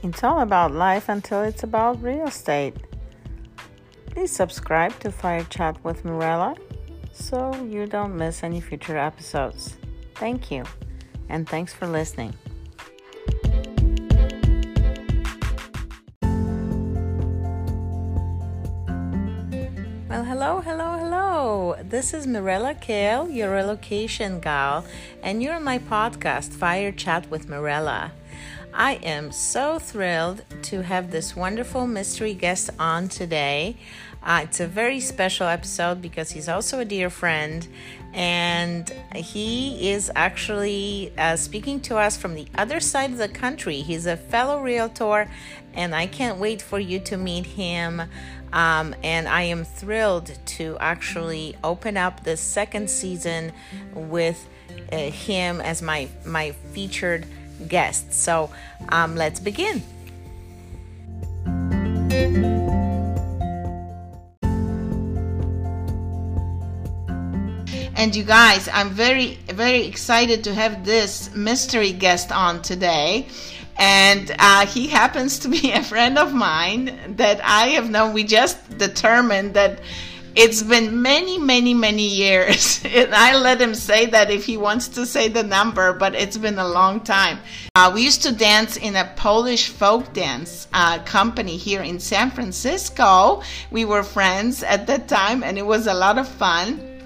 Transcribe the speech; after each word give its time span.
It's 0.00 0.22
all 0.22 0.40
about 0.40 0.72
life 0.72 1.08
until 1.08 1.42
it's 1.42 1.64
about 1.64 2.00
real 2.00 2.28
estate. 2.28 2.76
Please 4.10 4.30
subscribe 4.30 4.96
to 5.00 5.10
Fire 5.10 5.42
Chat 5.50 5.82
with 5.84 6.04
Mirella 6.04 6.54
so 7.12 7.52
you 7.68 7.86
don't 7.86 8.16
miss 8.16 8.44
any 8.44 8.60
future 8.60 8.96
episodes. 8.96 9.76
Thank 10.14 10.52
you, 10.52 10.62
and 11.28 11.48
thanks 11.48 11.74
for 11.74 11.88
listening. 11.88 12.32
Well, 20.08 20.24
hello, 20.24 20.60
hello, 20.60 20.98
hello. 20.98 21.76
This 21.82 22.14
is 22.14 22.26
Mirella 22.26 22.74
Kaell, 22.74 23.28
your 23.28 23.50
relocation 23.50 24.38
gal, 24.38 24.84
and 25.24 25.42
you're 25.42 25.54
on 25.54 25.64
my 25.64 25.80
podcast, 25.80 26.52
Fire 26.52 26.92
Chat 26.92 27.28
with 27.30 27.48
Mirella. 27.48 28.12
I 28.72 28.94
am 28.96 29.32
so 29.32 29.78
thrilled 29.78 30.44
to 30.62 30.82
have 30.82 31.10
this 31.10 31.34
wonderful 31.34 31.86
mystery 31.86 32.34
guest 32.34 32.70
on 32.78 33.08
today. 33.08 33.76
Uh, 34.22 34.40
it's 34.44 34.60
a 34.60 34.66
very 34.66 35.00
special 35.00 35.46
episode 35.46 36.02
because 36.02 36.30
he's 36.30 36.48
also 36.48 36.80
a 36.80 36.84
dear 36.84 37.08
friend 37.08 37.66
and 38.12 38.90
he 39.14 39.90
is 39.90 40.10
actually 40.14 41.12
uh, 41.18 41.36
speaking 41.36 41.80
to 41.80 41.96
us 41.96 42.16
from 42.16 42.34
the 42.34 42.46
other 42.56 42.80
side 42.80 43.10
of 43.10 43.18
the 43.18 43.28
country. 43.28 43.80
He's 43.80 44.06
a 44.06 44.16
fellow 44.16 44.60
realtor, 44.62 45.30
and 45.74 45.94
I 45.94 46.06
can't 46.06 46.38
wait 46.38 46.62
for 46.62 46.78
you 46.78 47.00
to 47.00 47.16
meet 47.16 47.46
him. 47.46 48.02
Um, 48.52 48.94
and 49.04 49.28
I 49.28 49.42
am 49.42 49.64
thrilled 49.64 50.32
to 50.46 50.78
actually 50.80 51.54
open 51.62 51.98
up 51.98 52.24
the 52.24 52.36
second 52.36 52.88
season 52.88 53.52
with 53.92 54.48
uh, 54.90 54.96
him 54.96 55.60
as 55.60 55.82
my 55.82 56.08
my 56.24 56.52
featured 56.72 57.26
guest. 57.66 58.12
So 58.12 58.50
um, 58.90 59.16
let's 59.16 59.40
begin. 59.40 59.82
And 67.98 68.14
you 68.14 68.22
guys, 68.22 68.68
I'm 68.72 68.90
very, 68.90 69.40
very 69.48 69.84
excited 69.84 70.44
to 70.44 70.54
have 70.54 70.84
this 70.84 71.34
mystery 71.34 71.90
guest 71.90 72.30
on 72.30 72.62
today. 72.62 73.26
And 73.76 74.34
uh, 74.38 74.66
he 74.66 74.86
happens 74.86 75.40
to 75.40 75.48
be 75.48 75.72
a 75.74 75.82
friend 75.82 76.16
of 76.16 76.32
mine 76.32 77.16
that 77.16 77.40
I 77.42 77.70
have 77.70 77.90
known. 77.90 78.12
We 78.12 78.22
just 78.22 78.78
determined 78.78 79.54
that 79.54 79.80
it's 80.34 80.62
been 80.62 81.02
many, 81.02 81.38
many, 81.38 81.74
many 81.74 82.06
years. 82.06 82.82
and 82.84 83.14
I 83.14 83.36
let 83.36 83.60
him 83.60 83.74
say 83.74 84.06
that 84.06 84.30
if 84.30 84.44
he 84.44 84.56
wants 84.56 84.88
to 84.88 85.06
say 85.06 85.28
the 85.28 85.42
number, 85.42 85.92
but 85.92 86.14
it's 86.14 86.36
been 86.36 86.58
a 86.58 86.68
long 86.68 87.00
time. 87.00 87.38
Uh, 87.74 87.90
we 87.94 88.02
used 88.02 88.22
to 88.22 88.32
dance 88.32 88.76
in 88.76 88.96
a 88.96 89.12
Polish 89.16 89.68
folk 89.68 90.12
dance 90.12 90.68
uh, 90.72 90.98
company 91.04 91.56
here 91.56 91.82
in 91.82 92.00
San 92.00 92.30
Francisco. 92.30 93.42
We 93.70 93.84
were 93.84 94.02
friends 94.02 94.62
at 94.62 94.86
that 94.86 95.08
time, 95.08 95.42
and 95.42 95.58
it 95.58 95.66
was 95.66 95.86
a 95.86 95.94
lot 95.94 96.18
of 96.18 96.28
fun 96.28 96.98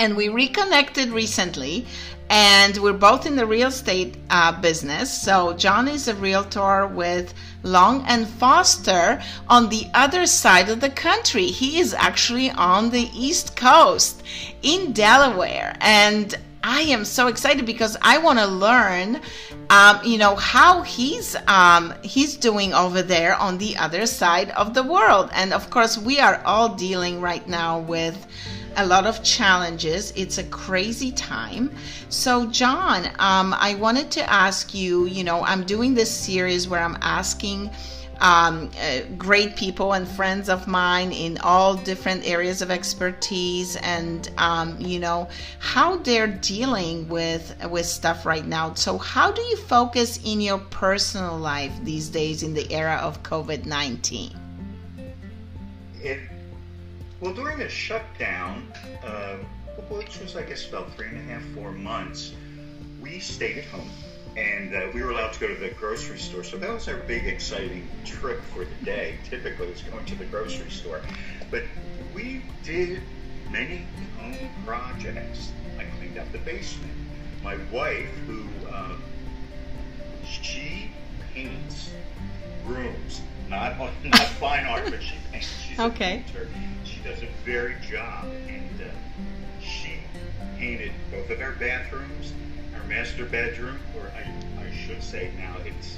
and 0.00 0.16
we 0.16 0.30
reconnected 0.30 1.10
recently 1.10 1.86
and 2.30 2.78
we're 2.78 2.92
both 2.92 3.26
in 3.26 3.36
the 3.36 3.44
real 3.44 3.68
estate 3.68 4.16
uh, 4.30 4.58
business. 4.60 5.12
So 5.12 5.52
john 5.54 5.88
is 5.88 6.08
a 6.08 6.14
realtor 6.14 6.86
with 6.86 7.34
long 7.62 8.04
and 8.06 8.26
foster 8.26 9.20
on 9.48 9.68
the 9.68 9.86
other 9.92 10.26
side 10.26 10.70
of 10.70 10.80
the 10.80 10.90
country. 10.90 11.46
He 11.46 11.78
is 11.78 11.92
actually 11.92 12.50
on 12.50 12.90
the 12.90 13.10
east 13.14 13.56
coast 13.56 14.22
in 14.62 14.92
delaware. 14.92 15.76
And 15.80 16.34
I 16.62 16.82
am 16.82 17.04
so 17.04 17.28
excited 17.28 17.64
because 17.64 17.96
I 18.02 18.18
want 18.18 18.38
to 18.38 18.46
learn, 18.46 19.20
um, 19.70 20.00
you 20.04 20.18
know, 20.18 20.36
how 20.36 20.82
he's 20.82 21.34
um, 21.46 21.94
he's 22.02 22.36
doing 22.36 22.74
over 22.74 23.02
there 23.02 23.34
on 23.34 23.56
the 23.56 23.76
other 23.78 24.04
side 24.04 24.50
of 24.50 24.74
the 24.74 24.82
world. 24.82 25.30
And 25.32 25.54
of 25.54 25.70
course, 25.70 25.96
we 25.96 26.20
are 26.20 26.42
all 26.44 26.74
dealing 26.74 27.22
right 27.22 27.46
now 27.48 27.80
with 27.80 28.26
a 28.76 28.86
lot 28.86 29.06
of 29.06 29.22
challenges. 29.22 30.12
It's 30.16 30.38
a 30.38 30.44
crazy 30.44 31.12
time. 31.12 31.70
So, 32.08 32.46
John, 32.46 33.06
um, 33.18 33.54
I 33.58 33.76
wanted 33.78 34.10
to 34.12 34.30
ask 34.30 34.74
you 34.74 35.06
you 35.06 35.24
know, 35.24 35.42
I'm 35.44 35.64
doing 35.64 35.94
this 35.94 36.10
series 36.10 36.68
where 36.68 36.80
I'm 36.80 36.98
asking 37.00 37.70
um, 38.20 38.70
uh, 38.78 39.00
great 39.16 39.56
people 39.56 39.94
and 39.94 40.06
friends 40.06 40.48
of 40.48 40.68
mine 40.68 41.12
in 41.12 41.38
all 41.38 41.74
different 41.74 42.28
areas 42.28 42.62
of 42.62 42.70
expertise 42.70 43.76
and 43.76 44.30
um, 44.36 44.78
you 44.78 44.98
know 44.98 45.28
how 45.58 45.96
they're 45.96 46.26
dealing 46.26 47.08
with 47.08 47.56
with 47.70 47.86
stuff 47.86 48.26
right 48.26 48.46
now 48.46 48.74
so 48.74 48.98
how 48.98 49.32
do 49.32 49.40
you 49.42 49.56
focus 49.56 50.20
in 50.24 50.40
your 50.40 50.58
personal 50.58 51.38
life 51.38 51.72
these 51.82 52.08
days 52.08 52.42
in 52.42 52.52
the 52.52 52.70
era 52.70 52.96
of 53.02 53.22
covid-19 53.22 54.36
it 56.02 56.29
well, 57.20 57.34
during 57.34 57.58
the 57.58 57.68
shutdown, 57.68 58.72
uh, 59.04 59.36
which 59.90 60.18
was, 60.20 60.36
I 60.36 60.42
guess, 60.42 60.68
about 60.68 60.94
three 60.94 61.08
and 61.08 61.18
a 61.18 61.32
half, 61.32 61.42
four 61.54 61.72
months, 61.72 62.34
we 63.00 63.18
stayed 63.18 63.58
at 63.58 63.64
home 63.66 63.90
and 64.36 64.74
uh, 64.74 64.86
we 64.94 65.02
were 65.02 65.10
allowed 65.10 65.32
to 65.32 65.40
go 65.40 65.48
to 65.48 65.54
the 65.54 65.70
grocery 65.70 66.18
store. 66.18 66.44
So 66.44 66.56
that 66.56 66.70
was 66.70 66.88
our 66.88 66.96
big, 66.96 67.26
exciting 67.26 67.88
trip 68.04 68.40
for 68.54 68.64
the 68.64 68.84
day. 68.84 69.16
Typically, 69.28 69.66
it's 69.66 69.82
going 69.82 70.04
to 70.06 70.14
the 70.14 70.24
grocery 70.26 70.70
store. 70.70 71.02
But 71.50 71.64
we 72.14 72.42
did 72.62 73.02
many 73.50 73.86
home 74.18 74.50
projects. 74.64 75.52
I 75.78 75.84
cleaned 75.98 76.18
up 76.18 76.30
the 76.32 76.38
basement. 76.38 76.92
My 77.42 77.56
wife, 77.72 78.08
who 78.26 78.44
uh, 78.70 78.96
she 80.24 80.90
paints 81.34 81.90
rooms, 82.64 83.22
not 83.50 83.78
not 83.78 84.26
fine 84.38 84.64
art, 84.64 84.84
but 84.90 85.02
she 85.02 85.16
paints. 85.30 85.48
She's 85.60 85.78
okay. 85.78 86.20
a 86.20 86.32
painter 86.32 86.48
she 87.00 87.08
does 87.08 87.22
a 87.22 87.28
very 87.44 87.76
job, 87.88 88.26
and 88.48 88.80
uh, 88.80 89.62
she 89.62 89.98
painted 90.58 90.92
both 91.10 91.30
of 91.30 91.40
our 91.40 91.52
bathrooms, 91.52 92.32
our 92.74 92.86
master 92.86 93.24
bedroom, 93.24 93.78
or 93.96 94.10
I, 94.16 94.62
I 94.62 94.70
should 94.72 95.02
say 95.02 95.30
now 95.38 95.56
it's 95.64 95.96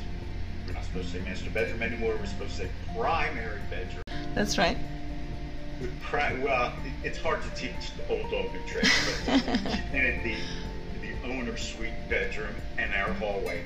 we're 0.66 0.74
not 0.74 0.84
supposed 0.84 1.12
to 1.12 1.18
say 1.18 1.24
master 1.24 1.50
bedroom 1.50 1.82
anymore. 1.82 2.14
We're 2.18 2.26
supposed 2.26 2.56
to 2.56 2.62
say 2.64 2.70
primary 2.96 3.60
bedroom. 3.70 4.02
That's 4.34 4.58
right. 4.58 4.78
Pri- 6.02 6.38
well, 6.40 6.72
it's 7.02 7.18
hard 7.18 7.42
to 7.42 7.50
teach 7.50 7.90
the 7.96 8.08
old 8.08 8.30
dog 8.30 8.52
new 8.52 8.60
tricks, 8.68 9.26
but 9.26 9.40
she 9.72 9.80
painted 9.90 10.22
the 10.24 10.36
the 11.00 11.28
owner 11.32 11.56
suite 11.56 11.92
bedroom 12.08 12.54
and 12.78 12.92
our 12.94 13.12
hallway. 13.14 13.64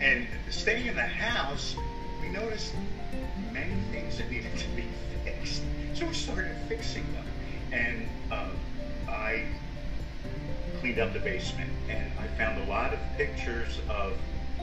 And 0.00 0.26
staying 0.50 0.86
in 0.86 0.96
the 0.96 1.02
house, 1.02 1.76
we 2.20 2.28
noticed 2.28 2.74
many 3.52 3.74
things 3.90 4.18
that 4.18 4.30
needed 4.30 4.56
to 4.58 4.68
be 4.68 4.84
fixed. 5.24 5.62
So 5.94 6.06
we 6.06 6.14
started 6.14 6.56
fixing 6.68 7.04
them. 7.12 7.24
And 7.72 8.08
uh, 8.30 8.48
I 9.08 9.44
cleaned 10.80 10.98
up 10.98 11.12
the 11.12 11.20
basement 11.20 11.70
and 11.88 12.10
I 12.18 12.26
found 12.38 12.62
a 12.62 12.70
lot 12.70 12.92
of 12.92 12.98
pictures 13.16 13.78
of 13.88 14.14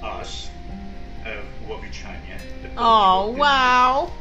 us, 0.03 0.49
of 1.25 1.43
Wavichanya. 1.67 2.39
Oh, 2.77 3.31
wow. 3.31 4.11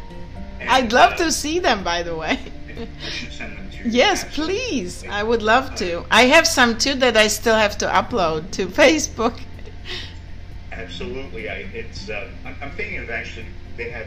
And, 0.61 0.69
I'd 0.71 0.93
love 0.93 1.13
uh, 1.13 1.17
to 1.25 1.33
see 1.33 1.59
them, 1.59 1.85
by 1.85 2.03
the 2.03 2.15
way. 2.15 2.39
I 2.79 3.11
should 3.11 3.33
send 3.33 3.57
them 3.57 3.71
to 3.71 3.77
you. 3.79 3.91
Yes, 3.91 4.25
please. 4.35 5.05
I 5.09 5.23
would 5.23 5.43
love 5.43 5.75
to. 5.77 6.05
I 6.11 6.25
have 6.25 6.47
some 6.47 6.79
too 6.79 6.95
that 6.95 7.17
I 7.17 7.29
still 7.29 7.55
have 7.55 7.79
to 7.79 7.87
upload 7.87 8.51
to 8.53 8.67
Facebook. 8.83 9.41
Absolutely. 10.73 11.49
I, 11.49 11.67
it's. 11.75 12.09
Uh, 12.09 12.29
I'm, 12.45 12.57
I'm 12.63 12.71
thinking 12.73 12.99
of 12.99 13.11
actually 13.11 13.47
they 13.77 13.91
have 13.91 14.07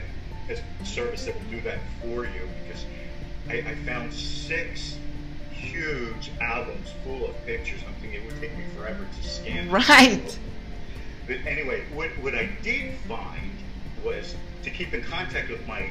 a 0.50 0.86
service 0.86 1.26
that 1.26 1.36
will 1.36 1.50
do 1.50 1.62
that 1.62 1.80
for 2.02 2.26
you 2.26 2.50
because 2.66 2.86
I, 3.50 3.58
I 3.70 3.76
found 3.86 4.14
six 4.14 4.98
huge 5.52 6.32
albums 6.42 6.90
full 7.04 7.30
of 7.30 7.46
pictures. 7.46 7.82
I'm 7.88 7.94
thinking 7.96 8.24
it 8.24 8.26
would 8.26 8.42
take 8.42 8.58
me 8.58 8.64
forever 8.76 9.06
to 9.06 9.28
scan. 9.28 9.70
Right. 9.70 10.40
But 11.28 11.38
anyway, 11.46 11.84
what, 11.94 12.10
what 12.22 12.36
I 12.36 12.50
did 12.62 12.96
find 13.08 13.52
was 14.04 14.36
to 14.64 14.70
keep 14.70 14.94
in 14.94 15.04
contact 15.04 15.50
with 15.50 15.66
my 15.68 15.90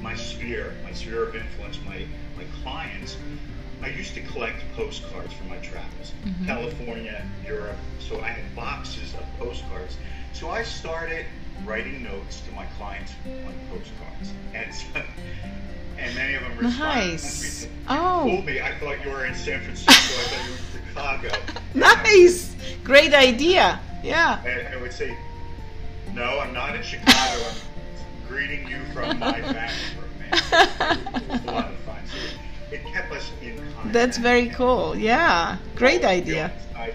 my 0.00 0.14
sphere, 0.14 0.72
my 0.82 0.92
sphere 0.92 1.24
of 1.24 1.36
influence, 1.36 1.78
my 1.84 2.06
my 2.36 2.44
clients. 2.62 3.16
I 3.82 3.88
used 3.88 4.14
to 4.14 4.20
collect 4.22 4.62
postcards 4.76 5.32
from 5.32 5.48
my 5.48 5.56
travels, 5.58 6.12
mm-hmm. 6.24 6.46
California, 6.46 7.24
Europe. 7.46 7.76
So 7.98 8.20
I 8.20 8.28
had 8.28 8.54
boxes 8.54 9.14
of 9.14 9.24
postcards. 9.38 9.96
So 10.32 10.50
I 10.50 10.62
started 10.62 11.26
writing 11.64 12.02
notes 12.02 12.40
to 12.48 12.52
my 12.54 12.66
clients 12.78 13.12
on 13.26 13.54
postcards, 13.70 14.32
and 14.54 14.74
so, 14.74 15.02
and 15.98 16.14
many 16.14 16.34
of 16.34 16.42
them 16.42 16.52
responded. 16.58 16.78
Nice. 17.12 17.64
You 17.64 17.68
Oh. 17.88 18.22
fooled 18.24 18.44
me. 18.46 18.60
I 18.60 18.74
thought 18.78 19.04
you 19.04 19.10
were 19.10 19.26
in 19.26 19.34
San 19.34 19.60
Francisco. 19.60 19.92
I 19.92 19.96
thought 20.28 20.44
you 20.46 20.52
were 20.52 21.28
in 21.28 21.28
Chicago. 21.28 21.60
Nice. 21.74 22.56
Great 22.82 23.14
idea. 23.14 23.78
Yeah. 24.02 24.42
And 24.44 24.74
I 24.74 24.80
would 24.80 24.92
say, 24.92 25.16
no, 26.14 26.40
I'm 26.40 26.52
not 26.52 26.74
in 26.74 26.82
Chicago. 26.82 27.44
I'm 27.48 28.28
greeting 28.28 28.66
you 28.68 28.78
from 28.92 29.18
my 29.20 29.40
back 29.40 29.70
room. 29.96 30.32
And 30.32 31.00
it 31.22 31.28
was 31.28 31.40
a 31.42 31.46
lot 31.46 31.70
of 31.70 31.76
fun. 31.80 32.00
So 32.06 32.74
it 32.74 32.84
kept 32.92 33.12
us 33.12 33.30
in 33.40 33.56
contact. 33.56 33.92
That's 33.92 34.18
very 34.18 34.48
cool. 34.48 34.96
Yeah. 34.96 35.58
Great 35.76 36.04
idea. 36.04 36.50
uh, 36.76 36.86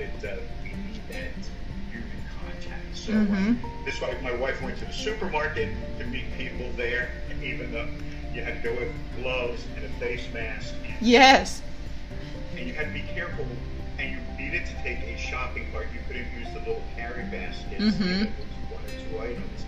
So 3.06 3.14
mm-hmm. 3.14 3.64
uh, 3.64 3.86
this 3.86 4.02
way, 4.02 4.18
my 4.24 4.34
wife 4.34 4.60
went 4.64 4.80
to 4.80 4.86
the 4.86 4.92
supermarket 4.92 5.70
to 6.00 6.08
meet 6.08 6.26
people 6.40 6.68
there, 6.76 7.12
even 7.44 7.72
though 7.72 7.88
you 8.34 8.42
had 8.42 8.64
to 8.64 8.70
go 8.70 8.76
with 8.80 8.92
gloves 9.22 9.64
and 9.76 9.86
a 9.86 9.90
face 10.00 10.24
mask. 10.34 10.74
Yes. 11.00 11.62
And 12.58 12.68
you 12.68 12.74
had 12.74 12.88
to 12.88 12.94
be 12.94 13.04
careful, 13.14 13.46
and 14.00 14.10
you 14.10 14.44
needed 14.44 14.66
to 14.66 14.74
take 14.82 14.98
a 15.04 15.16
shopping 15.20 15.68
cart. 15.72 15.86
You 15.94 16.00
couldn't 16.08 16.26
use 16.36 16.48
the 16.52 16.60
little 16.62 16.82
carry 16.96 17.22
baskets. 17.26 17.80
Mm-hmm. 17.80 18.24
One 18.74 18.84
or 18.84 18.90
two 18.90 19.20
items, 19.20 19.66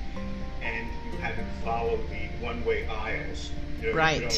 and 0.64 0.88
you 1.06 1.20
had 1.20 1.36
to 1.36 1.46
follow 1.64 1.98
the 1.98 2.44
one-way 2.44 2.88
aisles. 2.88 3.52
You 3.84 3.90
know, 3.90 3.94
right. 3.94 4.20
You 4.20 4.28
know, 4.28 4.34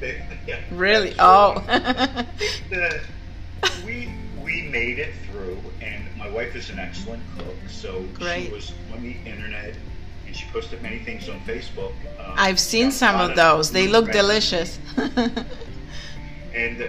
they, 0.00 0.22
yeah, 0.46 0.60
really? 0.70 1.14
Oh. 1.18 1.60
the, 2.70 3.02
we 3.84 4.08
we 4.52 4.62
made 4.68 4.98
it 4.98 5.14
through, 5.30 5.58
and 5.80 6.04
my 6.18 6.28
wife 6.28 6.54
is 6.54 6.68
an 6.68 6.78
excellent 6.78 7.22
cook, 7.38 7.54
so 7.68 8.04
Great. 8.14 8.46
she 8.46 8.52
was 8.52 8.72
on 8.92 9.02
the 9.02 9.16
internet 9.24 9.74
and 10.26 10.36
she 10.36 10.46
posted 10.52 10.82
many 10.82 10.98
things 10.98 11.28
on 11.28 11.40
Facebook. 11.40 11.92
Um, 12.18 12.34
I've 12.36 12.60
seen 12.60 12.90
some 12.90 13.20
of 13.20 13.34
those. 13.36 13.70
They 13.70 13.88
look 13.88 14.10
delicious. 14.12 14.78
and 16.54 16.82
uh, 16.82 16.86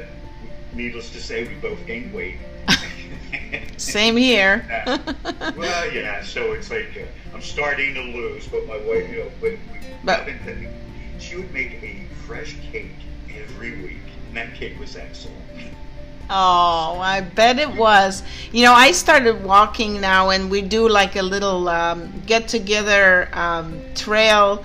needless 0.73 1.09
to 1.11 1.21
say, 1.21 1.47
we 1.47 1.55
both 1.55 1.85
gained 1.85 2.13
weight. 2.13 2.37
Same 3.77 4.15
here. 4.17 4.65
uh, 5.25 5.51
well, 5.57 5.91
yeah. 5.91 6.23
So 6.23 6.53
it's 6.53 6.69
like 6.69 6.97
uh, 6.97 7.35
I'm 7.35 7.41
starting 7.41 7.93
to 7.95 8.01
lose, 8.01 8.47
but 8.47 8.65
my 8.67 8.77
wife, 8.77 9.09
you 9.09 9.19
know, 9.19 9.31
but, 9.41 9.51
we, 9.51 9.59
but 10.03 10.29
she 11.19 11.35
would 11.37 11.53
make 11.53 11.81
a 11.83 12.07
fresh 12.25 12.55
cake 12.71 12.91
every 13.35 13.81
week, 13.81 14.03
and 14.27 14.37
that 14.37 14.53
cake 14.53 14.79
was 14.79 14.95
excellent. 14.95 15.37
Oh, 16.29 16.99
I 16.99 17.21
bet 17.21 17.59
it 17.59 17.75
was. 17.75 18.23
You 18.51 18.63
know, 18.63 18.73
I 18.73 18.91
started 18.91 19.43
walking 19.43 20.01
now, 20.01 20.29
and 20.29 20.49
we 20.49 20.61
do 20.61 20.87
like 20.87 21.15
a 21.15 21.21
little 21.21 21.69
um, 21.69 22.11
get 22.25 22.47
together 22.47 23.29
um, 23.33 23.79
trail 23.93 24.63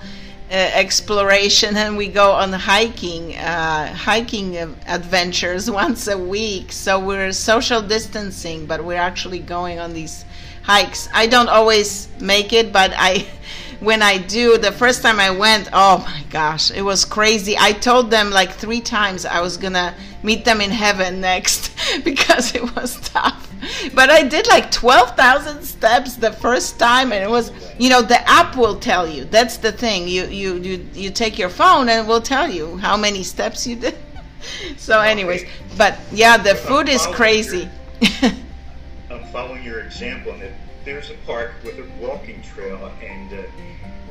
uh, 0.51 0.53
exploration, 0.53 1.75
and 1.75 1.95
we 1.97 2.07
go 2.07 2.31
on 2.31 2.53
hiking, 2.53 3.35
uh, 3.35 3.93
hiking 3.93 4.57
adventures 4.87 5.69
once 5.83 6.07
a 6.07 6.17
week. 6.17 6.71
So 6.71 6.99
we're 6.99 7.31
social 7.33 7.81
distancing, 7.81 8.65
but 8.65 8.83
we're 8.83 8.97
actually 8.97 9.39
going 9.39 9.79
on 9.79 9.93
these 9.93 10.25
hikes. 10.63 11.09
I 11.13 11.27
don't 11.27 11.49
always 11.49 12.07
make 12.19 12.53
it, 12.53 12.71
but 12.71 12.93
I 12.95 13.27
when 13.79 14.01
I 14.01 14.17
do, 14.17 14.57
the 14.57 14.71
first 14.71 15.01
time 15.01 15.19
I 15.19 15.29
went, 15.29 15.69
oh 15.71 15.99
my 15.99 16.23
gosh, 16.29 16.71
it 16.71 16.81
was 16.81 17.05
crazy. 17.05 17.55
I 17.57 17.71
told 17.71 18.11
them 18.11 18.29
like 18.29 18.51
three 18.51 18.81
times 18.81 19.25
I 19.25 19.41
was 19.41 19.57
gonna 19.57 19.95
meet 20.21 20.43
them 20.45 20.59
in 20.61 20.69
heaven 20.69 21.21
next 21.21 21.71
because 22.03 22.55
it 22.55 22.75
was 22.75 22.99
tough. 23.01 23.49
But 23.93 24.09
I 24.09 24.23
did 24.23 24.47
like 24.47 24.71
12,000 24.71 25.63
steps 25.63 26.15
the 26.15 26.31
first 26.31 26.79
time, 26.79 27.11
and 27.11 27.23
it 27.23 27.29
was, 27.29 27.51
you 27.77 27.89
know, 27.89 28.01
the 28.01 28.27
app 28.29 28.55
will 28.55 28.79
tell 28.79 29.07
you. 29.07 29.25
That's 29.25 29.57
the 29.57 29.71
thing. 29.71 30.07
You 30.07 30.25
you 30.25 30.55
you 30.57 30.87
you 30.93 31.09
take 31.09 31.37
your 31.37 31.49
phone 31.49 31.89
and 31.89 32.05
it 32.05 32.09
will 32.09 32.21
tell 32.21 32.49
you 32.49 32.77
how 32.77 32.95
many 32.95 33.23
steps 33.23 33.67
you 33.67 33.75
did. 33.75 33.97
so, 34.77 35.01
anyways, 35.01 35.45
but 35.77 35.99
yeah, 36.11 36.37
the 36.37 36.55
food 36.55 36.87
is 36.87 37.05
crazy. 37.07 37.69
I'm 39.11 39.23
following 39.31 39.63
your 39.63 39.81
example, 39.81 40.33
and 40.33 40.53
there's 40.85 41.09
a 41.09 41.15
park 41.25 41.51
with 41.63 41.77
a 41.79 41.87
walking 41.99 42.41
trail, 42.41 42.91
and 43.01 43.33
uh, 43.33 43.43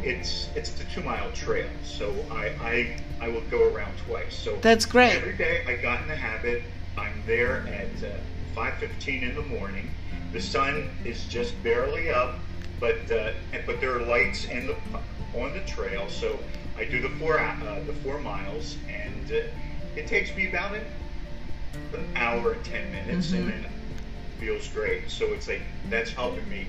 it's 0.03 0.49
it's 0.55 0.81
a 0.81 0.85
two 0.85 1.03
mile 1.03 1.31
trail. 1.32 1.69
So 1.85 2.15
I, 2.31 2.47
I 2.61 2.97
I 3.20 3.29
will 3.29 3.43
go 3.50 3.73
around 3.73 3.97
twice. 4.06 4.37
So 4.37 4.56
that's 4.56 4.85
great. 4.85 5.15
Every 5.15 5.37
day 5.37 5.65
I 5.67 5.76
got 5.76 6.03
in 6.03 6.09
the 6.09 6.17
habit. 6.17 6.62
I'm 6.97 7.23
there 7.26 7.67
at 7.69 8.11
uh, 8.11 8.17
5:15 8.55 9.23
in 9.23 9.35
the 9.35 9.43
morning. 9.43 9.91
The 10.32 10.41
sun 10.41 10.91
is 11.05 11.25
just 11.26 11.61
barely 11.62 12.11
up, 12.11 12.38
but 12.81 13.11
uh, 13.11 13.32
but 13.67 13.81
there 13.81 13.97
are 13.97 14.03
lights 14.03 14.44
in 14.47 14.67
the 14.67 14.76
on 15.35 15.53
the 15.53 15.61
trail. 15.61 16.09
So 16.09 16.38
I 16.76 16.85
do 16.85 17.00
the 17.00 17.11
four 17.11 17.38
uh, 17.38 17.81
the 17.87 17.93
four 18.05 18.20
miles, 18.20 18.76
and 18.88 19.31
uh, 19.31 19.47
it 19.97 20.06
takes 20.06 20.35
me 20.37 20.49
about 20.49 20.75
an, 20.75 20.85
an 21.94 22.09
hour 22.15 22.53
and 22.53 22.65
ten 22.65 22.91
minutes, 22.93 23.29
mm-hmm. 23.29 23.49
and 23.49 23.65
then 23.65 23.73
feels 24.38 24.69
great. 24.69 25.11
So 25.11 25.32
it's 25.32 25.49
like 25.49 25.62
that's 25.88 26.11
helping 26.11 26.49
me 26.49 26.69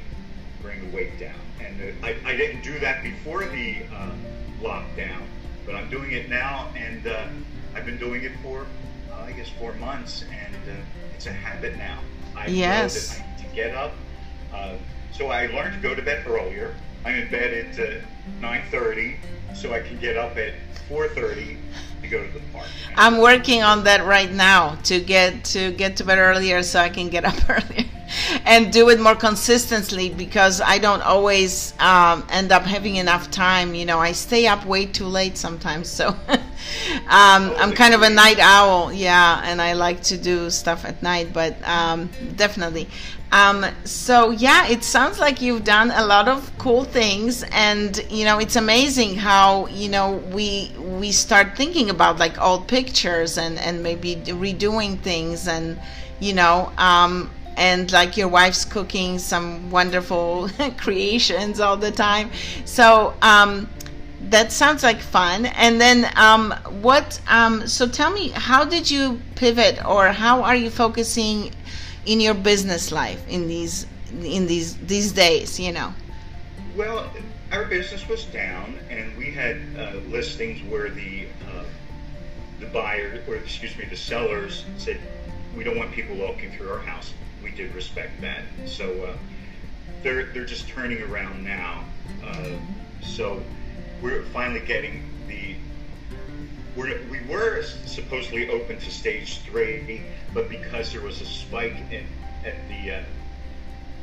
bring 0.62 0.90
the 0.90 0.96
weight 0.96 1.20
down. 1.20 1.40
And 1.60 1.82
uh, 1.82 2.08
I, 2.08 2.16
I 2.26 2.36
didn't 2.36 2.62
do 2.64 2.80
that 2.80 3.04
before 3.04 3.46
the 3.46 3.78
uh, 3.94 4.12
lockdown, 4.62 5.22
but 5.66 5.76
I'm 5.76 5.90
doing 5.90 6.12
it 6.12 6.30
now, 6.30 6.72
and 6.76 7.06
uh, 7.08 7.28
I've 7.76 7.86
been 7.86 7.98
doing 7.98 8.24
it 8.24 8.34
for 8.42 8.66
uh, 9.12 9.22
I 9.22 9.32
guess 9.32 9.50
four 9.50 9.74
months, 9.74 10.24
and 10.32 10.56
uh, 10.56 10.84
it's 11.14 11.28
a 11.28 11.32
habit 11.32 11.78
now. 11.78 12.00
I 12.36 12.48
yes. 12.48 12.96
know 13.10 13.16
that 13.16 13.24
I 13.24 13.42
need 13.42 13.50
to 13.50 13.56
get 13.56 13.76
up. 13.76 13.94
Uh, 15.12 15.18
so 15.18 15.28
I 15.28 15.48
learned 15.48 15.76
to 15.76 15.80
go 15.82 15.96
to 15.96 16.02
bed 16.02 16.26
earlier. 16.28 16.76
I'm 17.06 17.16
in 17.16 17.30
bed 17.30 17.54
at 17.54 18.04
9:30, 18.42 19.16
so 19.56 19.74
I 19.74 19.82
can 19.82 19.98
get 20.00 20.18
up 20.18 20.38
at 20.38 20.54
4:30 20.90 21.58
to 22.02 22.08
go 22.08 22.26
to 22.26 22.32
the 22.32 22.40
park. 22.54 22.68
I'm 22.96 23.18
working 23.18 23.64
on 23.64 23.84
that 23.84 24.06
right 24.06 24.32
now 24.32 24.76
to 24.84 25.00
get 25.00 25.44
to 25.46 25.72
get 25.72 25.98
to 25.98 26.04
bed 26.04 26.18
earlier 26.18 26.64
so 26.64 26.80
I 26.80 26.90
can 26.90 27.10
get 27.10 27.26
up 27.32 27.38
earlier 27.50 27.86
and 28.46 28.72
do 28.72 28.90
it 28.90 29.00
more 29.00 29.16
consistently 29.16 30.10
because 30.10 30.62
I 30.62 30.80
don't 30.80 31.02
always 31.02 31.74
um, 31.80 32.26
end 32.30 32.52
up 32.52 32.64
having 32.64 32.96
enough 32.96 33.30
time. 33.32 33.76
You 33.76 33.86
know, 33.86 34.00
I 34.00 34.14
stay 34.14 34.48
up 34.48 34.66
way 34.66 34.86
too 34.86 35.06
late 35.06 35.38
sometimes, 35.38 35.90
so 35.90 36.16
um, 37.08 37.54
I'm 37.58 37.72
kind 37.74 37.94
of 37.94 38.02
a 38.02 38.10
night 38.10 38.40
owl. 38.40 38.92
Yeah, 38.92 39.42
and 39.44 39.62
I 39.62 39.74
like 39.74 40.02
to 40.04 40.18
do 40.18 40.50
stuff 40.50 40.86
at 40.86 41.02
night, 41.04 41.34
but 41.34 41.56
um, 41.68 42.10
definitely. 42.36 42.88
Um, 43.32 43.66
so 43.84 44.32
yeah, 44.32 44.68
it 44.68 44.84
sounds 44.84 45.20
like 45.20 45.40
you've 45.40 45.64
done 45.64 45.92
a 45.92 46.06
lot 46.06 46.28
of 46.28 46.52
cool 46.58 46.84
things, 46.84 47.44
and 47.52 48.04
you 48.10 48.26
know 48.26 48.40
it's 48.40 48.56
amazing 48.56 49.18
how 49.18 49.68
you 49.68 49.88
know 49.90 50.14
we 50.34 50.72
we 50.80 51.12
start 51.12 51.56
thinking 51.56 51.90
about 51.92 52.18
like 52.18 52.42
old 52.42 52.68
pictures 52.68 53.38
and 53.38 53.60
and 53.60 53.84
maybe 53.84 54.16
redoing 54.16 55.00
things, 55.00 55.48
and 55.48 55.80
you 56.20 56.34
know 56.34 56.72
um, 56.78 57.30
and 57.56 57.92
like 57.92 58.18
your 58.18 58.30
wife's 58.30 58.66
cooking 58.66 59.20
some 59.20 59.70
wonderful 59.70 60.50
creations 60.78 61.60
all 61.60 61.78
the 61.78 61.92
time. 61.92 62.32
So 62.66 63.14
um, 63.22 63.70
that 64.30 64.52
sounds 64.52 64.84
like 64.84 65.00
fun. 65.00 65.46
And 65.48 65.80
then 65.80 66.12
um, 66.16 66.52
what? 66.82 67.20
Um, 67.28 67.68
so 67.68 67.88
tell 67.88 68.12
me, 68.12 68.30
how 68.30 68.66
did 68.66 68.90
you 68.90 69.20
pivot, 69.36 69.84
or 69.86 70.08
how 70.10 70.44
are 70.44 70.56
you 70.56 70.70
focusing 70.70 71.52
in 72.06 72.20
your 72.20 72.34
business 72.34 72.92
life 72.92 73.26
in 73.28 73.48
these 73.48 73.86
in 74.24 74.48
these 74.48 74.76
these 74.78 75.12
days? 75.12 75.60
You 75.60 75.72
know. 75.72 75.94
Well, 76.76 77.12
our 77.52 77.66
business 77.66 78.08
was 78.08 78.26
down, 78.26 78.78
and 78.90 79.16
we 79.18 79.32
had 79.32 79.58
uh, 79.78 79.94
listings 80.10 80.62
where 80.72 80.90
the 80.90 81.28
uh, 81.52 81.64
the 82.60 82.68
buyer, 82.68 83.22
or 83.28 83.36
excuse 83.36 83.76
me, 83.78 83.86
the 83.86 83.98
sellers 83.98 84.66
said, 84.78 85.00
"We 85.56 85.64
don't 85.64 85.78
want 85.78 85.92
people 85.92 86.16
walking 86.16 86.52
through 86.52 86.72
our 86.72 86.80
house." 86.80 87.14
we 87.44 87.52
did 87.52 87.74
respect 87.74 88.22
that. 88.22 88.44
So 88.66 89.04
uh, 89.04 89.18
they're 90.04 90.26
they're 90.26 90.46
just 90.46 90.68
turning 90.68 91.02
around 91.04 91.44
now. 91.44 91.84
Uh, 92.24 92.52
so 93.02 93.42
we're 94.02 94.24
finally 94.24 94.62
getting 94.62 95.04
the. 95.28 95.56
We're, 96.76 97.02
we 97.10 97.20
were 97.28 97.64
supposedly 97.86 98.50
open 98.50 98.80
to 98.80 98.92
stage 98.92 99.40
three, 99.40 100.04
but 100.34 100.50
because 100.50 100.92
there 100.92 101.02
was 101.02 101.20
a 101.22 101.26
spike 101.26 101.76
in 101.92 102.06
at 102.46 102.56
the 102.70 102.92
uh, 102.92 103.04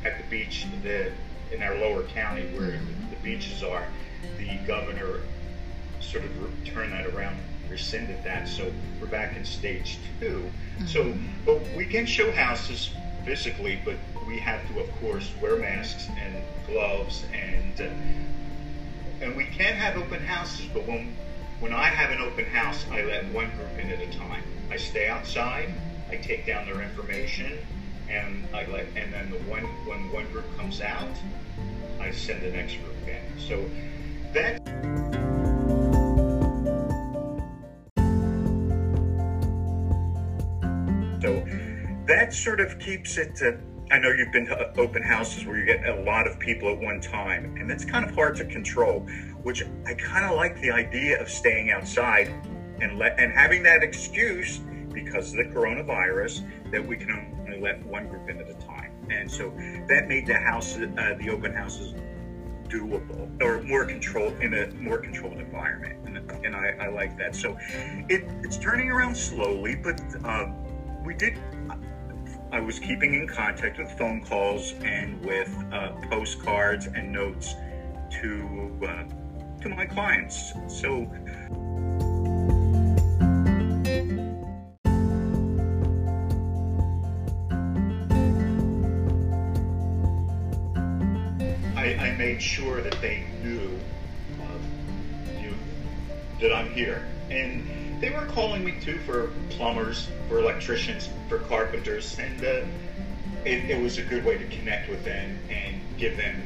at 0.05 0.19
the 0.19 0.25
beach 0.29 0.67
the, 0.83 1.13
in 1.53 1.63
our 1.63 1.75
lower 1.77 2.03
county 2.05 2.43
where 2.49 2.73
mm-hmm. 2.73 3.11
the 3.11 3.17
beaches 3.23 3.63
are, 3.63 3.87
the 4.39 4.57
governor 4.67 5.21
sort 6.01 6.25
of 6.25 6.31
turned 6.65 6.93
that 6.93 7.07
around 7.07 7.37
rescinded 7.71 8.23
that. 8.25 8.49
So 8.49 8.73
we're 9.01 9.07
back 9.09 9.37
in 9.37 9.45
stage 9.45 9.99
2 10.21 10.27
mm-hmm. 10.27 10.87
So, 10.87 11.15
but 11.45 11.61
we 11.77 11.85
can 11.85 12.07
show 12.07 12.31
houses 12.31 12.91
physically, 13.25 13.81
but 13.85 13.97
we 14.27 14.39
have 14.39 14.67
to, 14.69 14.81
of 14.81 15.01
course, 15.01 15.33
wear 15.41 15.57
masks 15.57 16.09
and 16.17 16.43
gloves, 16.67 17.25
and 17.33 17.81
uh, 17.81 17.93
can 19.57 19.75
have 19.75 19.97
open 19.97 20.21
houses. 20.21 20.67
But 20.73 20.87
when 20.87 21.17
when 21.61 21.73
I 21.73 21.85
have 21.85 22.11
an 22.11 22.21
open 22.21 22.45
house, 22.45 22.85
I 22.91 23.03
let 23.03 23.25
one 23.33 23.51
group 23.57 23.79
in 23.79 23.91
at 23.91 24.01
a 24.01 24.19
time. 24.19 24.43
I 24.71 24.77
stay 24.77 25.09
outside. 25.09 25.73
I 26.11 26.17
take 26.17 26.47
down 26.47 26.67
their 26.67 26.83
information, 26.83 27.59
and 28.09 28.47
I 28.55 28.67
let 28.67 28.87
and 28.95 29.13
then 29.13 29.31
the 29.31 29.39
one 29.51 29.65
when 29.87 30.13
one 30.13 30.31
group 30.31 30.45
comes 30.57 30.81
out, 30.81 31.17
I 31.99 32.11
send 32.11 32.43
the 32.43 32.51
next 32.51 32.77
group 32.77 33.09
in. 33.09 33.23
So 33.39 33.65
that. 34.35 34.61
So 41.23 41.45
that 42.07 42.33
sort 42.33 42.61
of 42.61 42.79
keeps 42.79 43.17
it 43.17 43.35
to, 43.37 43.59
I 43.91 43.99
know 43.99 44.11
you've 44.11 44.33
been 44.33 44.47
to 44.47 44.79
open 44.79 45.03
houses 45.03 45.47
where 45.47 45.59
you 45.59 45.65
get 45.65 45.87
a 45.87 46.03
lot 46.03 46.27
of 46.27 46.39
people 46.41 46.69
at 46.71 46.79
one 46.79 47.01
time, 47.01 47.57
and 47.57 47.71
that's 47.71 47.85
kind 47.85 48.05
of 48.05 48.15
hard 48.15 48.35
to 48.37 48.45
control, 48.45 49.01
which 49.43 49.63
I 49.87 49.95
kind 49.95 50.25
of 50.25 50.37
like 50.37 50.61
the 50.61 50.73
idea 50.73 51.21
of 51.21 51.29
staying 51.29 51.71
outside 51.71 52.29
and 52.81 52.99
let 52.99 53.19
and 53.19 53.33
having 53.33 53.63
that 53.63 53.83
excuse 53.83 54.59
because 54.93 55.31
of 55.31 55.37
the 55.37 55.45
coronavirus 55.45 56.43
that 56.73 56.85
we 56.85 56.97
can 56.97 57.33
only 57.41 57.61
let 57.61 57.85
one 57.87 58.09
group 58.09 58.29
in 58.29 58.39
at 58.39 58.49
a 58.49 58.55
time. 58.55 58.93
and 59.09 59.31
so 59.31 59.51
that 59.89 60.09
made 60.09 60.27
the 60.27 60.35
house, 60.35 60.77
uh, 60.77 61.15
the 61.19 61.31
open 61.31 61.55
houses, 61.55 61.95
doable 62.69 63.41
or 63.41 63.63
more 63.63 63.85
controlled 63.85 64.35
in 64.41 64.55
a 64.55 64.67
more 64.75 64.99
controlled 64.99 65.39
environment, 65.39 65.97
and, 66.07 66.45
and 66.45 66.57
I, 66.57 66.75
I, 66.81 66.89
like 66.89 67.17
that. 67.19 67.37
So 67.37 67.57
it, 68.09 68.25
it's 68.43 68.59
turning 68.59 68.91
around 68.91 69.17
slowly, 69.17 69.77
but 69.77 70.01
uh, 70.25 70.47
we 71.05 71.15
did. 71.15 71.39
I 72.53 72.61
was 72.61 72.79
keeping 72.79 73.15
in 73.15 73.27
contact 73.27 73.79
with 73.79 73.91
phone 73.99 74.25
calls 74.25 74.73
and 74.83 75.23
with 75.25 75.53
uh, 75.73 75.93
postcards 76.11 76.87
and 76.87 77.13
notes 77.13 77.55
to 78.21 78.79
uh, 78.89 79.05
to 79.63 79.69
my 79.69 79.85
clients. 79.87 80.53
So 80.69 81.11
I, 91.77 92.11
made 92.19 92.43
sure 92.43 92.83
that 92.83 93.01
they 93.01 93.25
knew 93.43 93.79
uh, 94.41 95.41
you, 95.41 95.55
that 96.41 96.53
I'm 96.53 96.71
here. 96.73 97.07
And 97.31 97.69
they 98.01 98.11
were 98.11 98.27
calling 98.27 98.65
me 98.65 98.75
too 98.81 98.99
for 99.01 99.31
plumbers, 99.51 100.09
for 100.29 100.39
electricians, 100.39 101.09
for 101.29 101.39
carpenters, 101.41 102.19
and 102.19 102.43
uh, 102.45 102.63
it, 103.45 103.71
it, 103.71 103.83
was 103.83 103.99
a 103.99 104.03
good 104.03 104.25
way 104.25 104.37
to 104.37 104.47
connect 104.49 104.91
with 104.91 105.05
them 105.05 105.39
and 105.49 105.81
give 105.97 106.17
them 106.17 106.43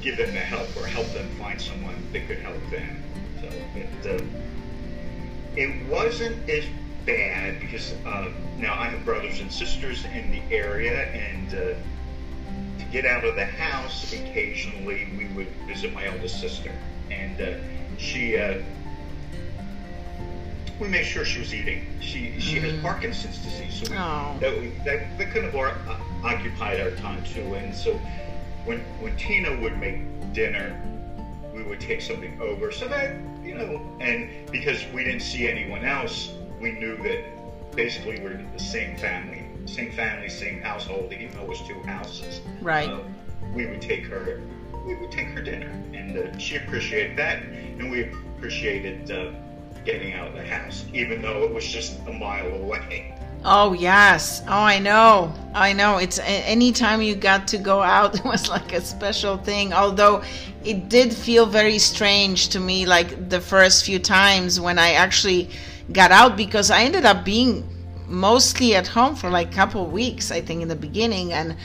give 0.00 0.16
them 0.16 0.32
the 0.32 0.40
help 0.40 0.68
or 0.76 0.86
help 0.86 1.06
them 1.12 1.28
find 1.38 1.60
someone 1.60 1.94
that 2.12 2.26
could 2.26 2.38
help 2.38 2.58
them. 2.70 3.02
So 3.40 3.48
it 3.74 4.20
uh, 4.20 4.24
it 5.56 5.86
wasn't 5.86 6.48
as 6.48 6.64
bad 7.04 7.60
because 7.60 7.92
uh, 8.06 8.30
now 8.58 8.74
I 8.74 8.86
have 8.86 9.04
brothers 9.04 9.40
and 9.40 9.52
sisters 9.52 10.04
in 10.06 10.30
the 10.30 10.42
area 10.54 11.04
and 11.08 11.48
uh, 11.48 11.58
to 12.78 12.84
get 12.90 13.04
out 13.04 13.24
of 13.24 13.34
the 13.34 13.44
house, 13.44 14.12
occasionally 14.12 15.08
we 15.18 15.26
would 15.34 15.48
visit 15.66 15.92
my 15.92 16.06
eldest 16.06 16.40
sister, 16.40 16.72
and 17.10 17.40
uh, 17.40 17.54
she. 17.98 18.38
We 20.82 20.88
made 20.88 21.04
sure 21.06 21.24
she 21.24 21.38
was 21.38 21.54
eating. 21.54 21.86
She 22.00 22.40
she 22.40 22.56
mm. 22.56 22.62
has 22.62 22.80
Parkinson's 22.82 23.38
disease, 23.38 23.74
so 23.74 23.84
we, 23.88 23.96
that, 24.40 24.60
we, 24.60 24.68
that 24.84 25.16
that 25.16 25.30
kind 25.30 25.46
of 25.46 25.54
our, 25.54 25.68
uh, 25.68 25.96
occupied 26.24 26.80
our 26.80 26.90
time 26.96 27.22
too. 27.22 27.54
And 27.54 27.72
so 27.72 28.00
when 28.64 28.80
when 29.00 29.16
Tina 29.16 29.60
would 29.60 29.78
make 29.78 30.00
dinner, 30.32 30.76
we 31.54 31.62
would 31.62 31.78
take 31.78 32.00
something 32.00 32.36
over. 32.40 32.72
So 32.72 32.88
that 32.88 33.14
you 33.44 33.54
know, 33.54 33.80
and 34.00 34.28
because 34.50 34.84
we 34.92 35.04
didn't 35.04 35.22
see 35.22 35.46
anyone 35.48 35.84
else, 35.84 36.34
we 36.60 36.72
knew 36.72 36.96
that 37.04 37.76
basically 37.76 38.18
we're 38.18 38.44
the 38.52 38.58
same 38.58 38.96
family 38.96 39.42
same 39.66 39.92
family, 39.92 40.28
same 40.28 40.60
household, 40.60 41.12
even 41.12 41.30
though 41.34 41.42
it 41.42 41.48
was 41.48 41.60
two 41.62 41.80
houses. 41.82 42.40
Right. 42.60 42.88
Uh, 42.88 43.00
we 43.54 43.66
would 43.66 43.80
take 43.80 44.06
her, 44.06 44.40
we 44.84 44.96
would 44.96 45.12
take 45.12 45.28
her 45.28 45.42
dinner, 45.42 45.70
and 45.92 46.18
uh, 46.18 46.38
she 46.38 46.56
appreciated 46.56 47.16
that, 47.18 47.42
and 47.42 47.90
we 47.90 48.04
appreciated 48.04 49.10
uh, 49.10 49.32
getting 49.84 50.14
out 50.14 50.28
of 50.28 50.34
the 50.34 50.44
house, 50.44 50.84
even 50.92 51.22
though 51.22 51.44
it 51.44 51.52
was 51.52 51.66
just 51.66 51.98
a 52.06 52.12
mile 52.12 52.46
away. 52.54 53.14
Oh 53.44 53.72
yes. 53.72 54.42
Oh, 54.46 54.52
I 54.52 54.78
know. 54.78 55.34
I 55.54 55.72
know. 55.72 55.98
It's 55.98 56.20
anytime 56.20 57.02
you 57.02 57.16
got 57.16 57.48
to 57.48 57.58
go 57.58 57.82
out, 57.82 58.14
it 58.18 58.24
was 58.24 58.48
like 58.48 58.72
a 58.72 58.80
special 58.80 59.36
thing. 59.36 59.72
Although 59.72 60.22
it 60.64 60.88
did 60.88 61.12
feel 61.12 61.46
very 61.46 61.78
strange 61.78 62.48
to 62.50 62.60
me, 62.60 62.86
like 62.86 63.28
the 63.28 63.40
first 63.40 63.84
few 63.84 63.98
times 63.98 64.60
when 64.60 64.78
I 64.78 64.92
actually 64.92 65.50
got 65.90 66.12
out, 66.12 66.36
because 66.36 66.70
I 66.70 66.82
ended 66.82 67.04
up 67.04 67.24
being 67.24 67.68
mostly 68.12 68.76
at 68.76 68.86
home 68.86 69.16
for 69.16 69.30
like 69.30 69.50
a 69.50 69.54
couple 69.54 69.86
weeks, 69.86 70.30
I 70.30 70.40
think, 70.40 70.62
in 70.62 70.68
the 70.68 70.76
beginning. 70.76 71.32
And 71.32 71.56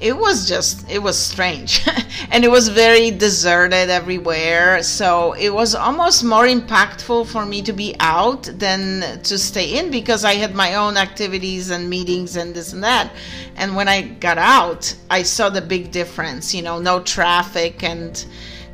it 0.00 0.16
was 0.16 0.48
just, 0.48 0.90
it 0.90 0.98
was 0.98 1.16
strange. 1.16 1.86
and 2.30 2.44
it 2.44 2.50
was 2.50 2.68
very 2.68 3.12
deserted 3.12 3.88
everywhere. 3.88 4.82
So 4.82 5.32
it 5.34 5.50
was 5.50 5.74
almost 5.76 6.24
more 6.24 6.44
impactful 6.44 7.28
for 7.28 7.46
me 7.46 7.62
to 7.62 7.72
be 7.72 7.94
out 8.00 8.42
than 8.58 9.22
to 9.22 9.38
stay 9.38 9.78
in 9.78 9.90
because 9.92 10.24
I 10.24 10.34
had 10.34 10.54
my 10.54 10.74
own 10.74 10.96
activities 10.96 11.70
and 11.70 11.88
meetings 11.88 12.36
and 12.36 12.52
this 12.52 12.72
and 12.72 12.82
that. 12.82 13.12
And 13.54 13.76
when 13.76 13.86
I 13.86 14.02
got 14.02 14.38
out, 14.38 14.94
I 15.08 15.22
saw 15.22 15.50
the 15.50 15.62
big 15.62 15.92
difference, 15.92 16.52
you 16.52 16.62
know, 16.62 16.80
no 16.80 17.00
traffic 17.00 17.84
and 17.84 18.24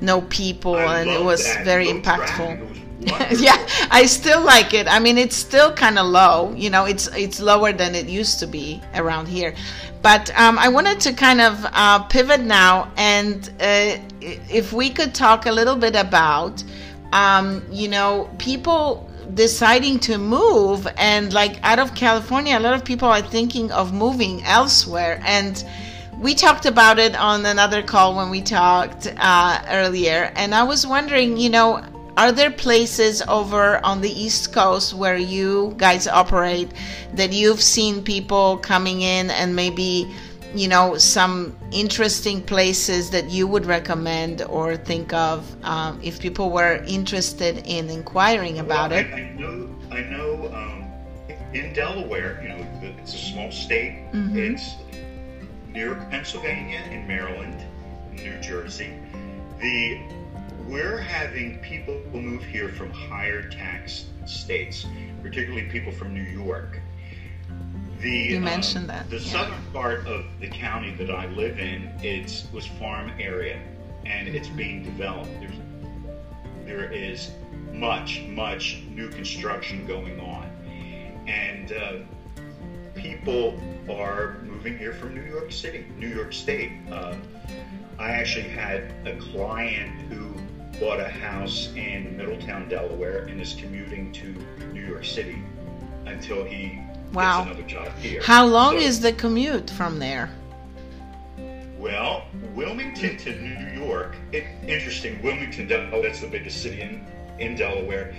no 0.01 0.23
people. 0.23 0.77
I 0.77 1.01
and 1.01 1.11
it 1.11 1.23
was 1.23 1.45
that. 1.45 1.65
very 1.65 1.93
no 1.93 2.01
impactful. 2.01 2.88
yeah, 3.37 3.65
I 3.91 4.07
still 4.07 4.43
like 4.43 4.75
it. 4.75 4.89
I 4.89 4.99
mean, 4.99 5.19
it's 5.19 5.37
still 5.37 5.73
kind 5.73 5.99
of 6.01 6.07
low. 6.07 6.53
You 6.57 6.69
know, 6.69 6.85
it's 6.85 7.07
it's 7.15 7.39
lower 7.39 7.73
than 7.73 7.95
it 7.95 8.09
used 8.09 8.41
to 8.41 8.47
be 8.47 8.83
around 8.95 9.29
here. 9.29 9.55
But 10.03 10.31
um, 10.39 10.59
I 10.59 10.69
wanted 10.69 10.99
to 11.01 11.13
kind 11.13 11.41
of 11.41 11.65
uh, 11.73 12.01
pivot 12.05 12.41
now, 12.41 12.91
and 12.97 13.49
uh, 13.61 13.99
if 14.21 14.73
we 14.73 14.91
could 14.91 15.15
talk 15.15 15.47
a 15.47 15.53
little 15.53 15.77
bit 15.77 15.95
about, 15.95 16.63
um, 17.13 17.65
you 17.71 17.89
know, 17.89 18.29
people 18.39 19.09
deciding 19.35 20.01
to 20.01 20.19
move, 20.19 20.89
and 20.97 21.33
like 21.33 21.61
out 21.63 21.79
of 21.79 21.95
California, 21.95 22.59
a 22.59 22.61
lot 22.61 22.75
of 22.75 22.85
people 22.85 23.07
are 23.07 23.23
thinking 23.23 23.71
of 23.71 23.93
moving 23.93 24.43
elsewhere, 24.43 25.23
and 25.25 25.65
we 26.19 26.35
talked 26.35 26.67
about 26.67 26.99
it 26.99 27.15
on 27.15 27.47
another 27.47 27.81
call 27.81 28.17
when 28.17 28.29
we 28.29 28.41
talked 28.43 29.13
uh, 29.19 29.63
earlier, 29.69 30.33
and 30.35 30.53
I 30.53 30.65
was 30.65 30.85
wondering, 30.85 31.37
you 31.37 31.51
know 31.51 31.85
are 32.19 32.33
there 32.33 32.51
places 32.51 33.23
over 33.29 33.83
on 33.85 34.01
the 34.01 34.11
East 34.11 34.53
Coast 34.53 34.93
where 34.93 35.17
you 35.17 35.73
guys 35.77 36.09
operate 36.09 36.69
that 37.15 37.33
you've 37.33 37.63
seen 37.63 38.03
people 38.03 38.59
coming 38.59 39.03
in 39.03 39.31
and 39.31 39.55
maybe, 39.55 40.13
you 40.53 40.67
know, 40.67 40.99
some 40.99 41.57
interesting 41.71 42.43
places 42.43 43.11
that 43.11 43.31
you 43.31 43.47
would 43.47 43.67
recommend 43.67 44.43
or 44.43 44.77
think 44.77 45.13
of 45.13 45.47
um, 45.65 46.01
if 46.03 46.19
people 46.19 46.51
were 46.51 46.83
interested 46.89 47.65
in 47.65 47.89
inquiring 47.89 48.59
about 48.59 48.91
well, 48.91 48.99
it? 48.99 49.07
I, 49.13 49.19
I 49.19 49.31
know, 49.35 49.77
I 49.93 50.01
know 50.01 50.53
um, 50.53 50.91
in 51.55 51.73
Delaware, 51.73 52.41
you 52.43 52.49
know, 52.49 52.67
it's 53.01 53.15
a 53.15 53.19
small 53.19 53.53
state. 53.53 54.09
Mm-hmm. 54.13 54.55
It's 54.55 54.75
near 55.69 55.95
Pennsylvania 56.11 56.81
and 56.91 57.07
Maryland, 57.07 57.63
New 58.13 58.41
Jersey. 58.41 58.93
The 59.61 60.01
we're 60.69 60.99
having 60.99 61.59
people 61.61 61.99
move 62.13 62.45
here 62.45 62.69
from 62.69 62.91
higher 62.91 63.49
tax 63.49 64.07
states, 64.27 64.87
particularly 65.23 65.67
people 65.69 65.91
from 65.91 66.13
New 66.13 66.23
York. 66.23 66.79
The, 68.01 68.11
you 68.11 68.41
mentioned 68.41 68.91
um, 68.91 68.97
that. 68.99 69.11
The 69.11 69.19
yeah. 69.19 69.33
southern 69.33 69.63
part 69.73 70.07
of 70.07 70.27
the 70.41 70.49
county 70.49 70.95
that 70.97 71.11
I 71.11 71.27
live 71.29 71.59
in, 71.59 71.91
it 72.03 72.45
was 72.53 72.67
farm 72.67 73.11
area, 73.19 73.61
and 74.05 74.29
it's 74.29 74.49
being 74.49 74.83
developed. 74.83 75.31
There's, 75.41 75.57
there 76.65 76.93
is 76.93 77.31
much, 77.73 78.23
much 78.29 78.83
new 78.91 79.09
construction 79.09 79.87
going 79.87 80.21
on, 80.21 80.51
and 81.27 81.73
uh, 81.73 81.93
people 82.95 83.59
are 83.91 84.37
moving 84.45 84.77
here 84.77 84.93
from 84.93 85.15
New 85.15 85.25
York 85.25 85.51
City, 85.51 85.87
New 85.97 86.09
York 86.09 86.33
State. 86.35 86.73
Uh, 86.93 87.17
I 87.99 88.11
actually 88.11 88.49
had 88.49 88.93
a 89.07 89.17
client 89.17 89.91
who 90.09 90.28
bought 90.81 91.01
a 91.01 91.09
house 91.09 91.71
in 91.77 92.17
Middletown, 92.17 92.69
Delaware, 92.69 93.25
and 93.25 93.41
is 93.41 93.55
commuting 93.55 94.13
to 94.13 94.27
New 94.73 94.87
York 94.87 95.05
City 95.05 95.43
until 96.07 96.45
he 96.45 96.81
wow. 97.13 97.45
gets 97.45 97.51
another 97.51 97.69
job 97.69 97.97
here. 97.99 98.23
How 98.23 98.47
long 98.47 98.79
so, 98.79 98.85
is 98.85 99.01
the 99.01 99.13
commute 99.13 99.71
from 99.71 99.99
there? 99.99 100.31
Well, 101.79 102.25
Wilmington 102.55 103.17
to 103.19 103.41
New 103.41 103.85
York. 103.85 104.17
It, 104.33 104.45
interesting. 104.67 105.23
Wilmington, 105.23 105.71
oh, 105.93 106.03
that's 106.03 106.21
the 106.21 106.29
biggest 106.29 106.63
city 106.63 106.81
in 106.81 107.07
in 107.39 107.55
Delaware. 107.55 108.15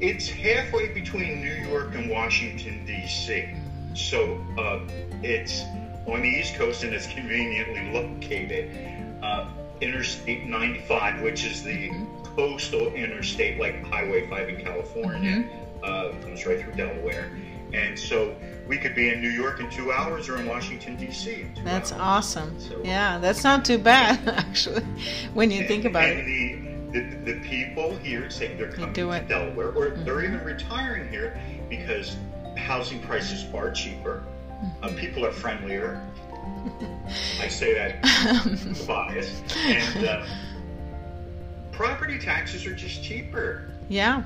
It's 0.00 0.28
halfway 0.28 0.94
between 0.94 1.42
New 1.42 1.68
York 1.68 1.94
and 1.94 2.08
Washington 2.08 2.86
D.C. 2.86 3.54
So 3.94 4.40
uh, 4.56 4.80
it's 5.22 5.62
on 6.06 6.22
the 6.22 6.28
East 6.28 6.54
Coast 6.54 6.84
and 6.84 6.94
it's 6.94 7.06
conveniently 7.06 7.90
located. 7.92 8.70
Uh, 9.22 9.48
Interstate 9.80 10.46
95, 10.46 11.22
which 11.22 11.44
is 11.44 11.62
the 11.62 11.88
mm-hmm. 11.88 12.24
coastal 12.36 12.88
interstate, 12.94 13.58
like 13.58 13.82
Highway 13.84 14.28
5 14.28 14.48
in 14.48 14.64
California, 14.64 15.44
mm-hmm. 15.44 15.84
uh, 15.84 16.22
comes 16.22 16.44
right 16.46 16.60
through 16.60 16.74
Delaware. 16.74 17.30
And 17.72 17.98
so 17.98 18.34
we 18.66 18.76
could 18.78 18.94
be 18.94 19.08
in 19.10 19.20
New 19.20 19.30
York 19.30 19.60
in 19.60 19.70
two 19.70 19.92
hours 19.92 20.28
or 20.28 20.38
in 20.38 20.46
Washington, 20.46 20.96
D.C. 20.96 21.46
In 21.56 21.64
That's 21.64 21.92
hours. 21.92 22.00
awesome. 22.00 22.60
So, 22.60 22.80
yeah, 22.84 23.18
that's 23.18 23.44
not 23.44 23.64
too 23.64 23.78
bad, 23.78 24.28
actually, 24.28 24.82
when 25.34 25.50
you 25.50 25.60
and, 25.60 25.68
think 25.68 25.84
about 25.84 26.08
it. 26.08 26.24
The, 26.24 26.70
the, 26.92 27.32
the, 27.32 27.40
people 27.40 27.96
here 27.98 28.30
say 28.30 28.56
they're 28.56 28.72
coming 28.72 28.92
to 28.94 29.24
Delaware, 29.28 29.68
or 29.68 29.90
mm-hmm. 29.90 30.04
they're 30.04 30.24
even 30.24 30.42
retiring 30.44 31.08
here 31.08 31.40
because 31.68 32.16
housing 32.56 33.00
prices 33.00 33.44
are 33.54 33.70
cheaper. 33.70 34.24
Uh, 34.82 34.88
mm-hmm. 34.88 34.96
people 34.98 35.24
are 35.24 35.32
friendlier. 35.32 36.04
I 37.40 37.48
say 37.48 37.74
that 37.74 38.02
biased. 38.86 39.56
And 39.56 40.06
uh, 40.06 40.26
property 41.72 42.18
taxes 42.18 42.66
are 42.66 42.74
just 42.74 43.02
cheaper. 43.02 43.70
Yeah. 43.88 44.22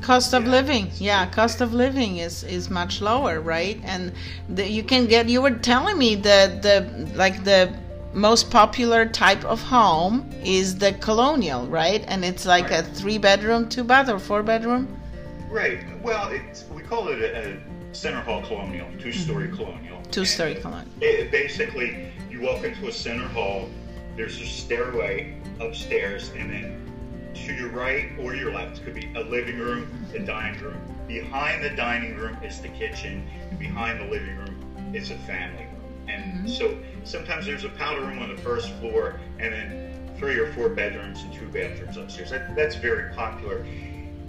Cost 0.00 0.32
of 0.32 0.44
yeah. 0.44 0.50
living, 0.50 0.90
yeah, 0.98 1.28
cost 1.30 1.60
of 1.60 1.72
living 1.74 2.18
is 2.18 2.44
is 2.44 2.70
much 2.70 3.00
lower, 3.00 3.40
right? 3.40 3.80
And 3.84 4.12
the, 4.48 4.68
you 4.68 4.84
can 4.84 5.06
get. 5.06 5.28
You 5.28 5.42
were 5.42 5.50
telling 5.50 5.98
me 5.98 6.14
that 6.16 6.62
the 6.62 7.08
like 7.14 7.44
the 7.44 7.72
most 8.12 8.50
popular 8.50 9.06
type 9.06 9.44
of 9.44 9.60
home 9.60 10.30
is 10.44 10.78
the 10.78 10.92
colonial, 10.94 11.66
right? 11.66 12.04
And 12.06 12.24
it's 12.24 12.46
like 12.46 12.70
right. 12.70 12.80
a 12.80 12.94
three 12.94 13.18
bedroom, 13.18 13.68
two 13.68 13.84
bath, 13.84 14.08
or 14.08 14.18
four 14.18 14.42
bedroom. 14.42 14.88
Right. 15.50 15.80
Well, 16.02 16.28
it's 16.28 16.64
we 16.74 16.82
call 16.82 17.08
it 17.08 17.20
a, 17.20 17.48
a 17.48 17.56
center 17.92 18.20
hall 18.20 18.42
colonial, 18.42 18.88
two 18.98 19.12
story 19.12 19.46
mm-hmm. 19.46 19.56
colonial. 19.56 20.02
Two 20.10 20.24
story 20.24 20.54
colonial. 20.56 20.92
Basically, 20.98 22.12
you 22.30 22.40
walk 22.40 22.64
into 22.64 22.88
a 22.88 22.92
center 22.92 23.28
hall. 23.28 23.68
There's 24.16 24.40
a 24.40 24.46
stairway 24.46 25.34
upstairs, 25.60 26.30
and 26.36 26.50
then 26.50 27.32
to 27.34 27.54
your 27.54 27.70
right 27.70 28.10
or 28.18 28.34
your 28.34 28.52
left 28.52 28.84
could 28.84 28.94
be 28.94 29.10
a 29.14 29.20
living 29.20 29.58
room, 29.58 30.06
a 30.14 30.18
dining 30.18 30.60
room. 30.60 30.80
Behind 31.06 31.62
the 31.62 31.70
dining 31.70 32.16
room 32.16 32.36
is 32.42 32.60
the 32.60 32.68
kitchen, 32.68 33.26
and 33.50 33.58
behind 33.58 34.00
the 34.00 34.04
living 34.04 34.36
room 34.36 34.94
is 34.94 35.10
a 35.10 35.16
family 35.18 35.64
room. 35.64 36.08
And 36.08 36.24
mm-hmm. 36.24 36.48
so 36.48 36.78
sometimes 37.04 37.46
there's 37.46 37.64
a 37.64 37.70
powder 37.70 38.02
room 38.02 38.18
on 38.18 38.34
the 38.34 38.40
first 38.42 38.70
floor, 38.74 39.20
and 39.38 39.52
then 39.52 40.16
three 40.18 40.38
or 40.38 40.52
four 40.52 40.68
bedrooms 40.68 41.22
and 41.22 41.32
two 41.32 41.48
bathrooms 41.48 41.96
upstairs. 41.96 42.30
That, 42.30 42.54
that's 42.54 42.76
very 42.76 43.12
popular. 43.14 43.64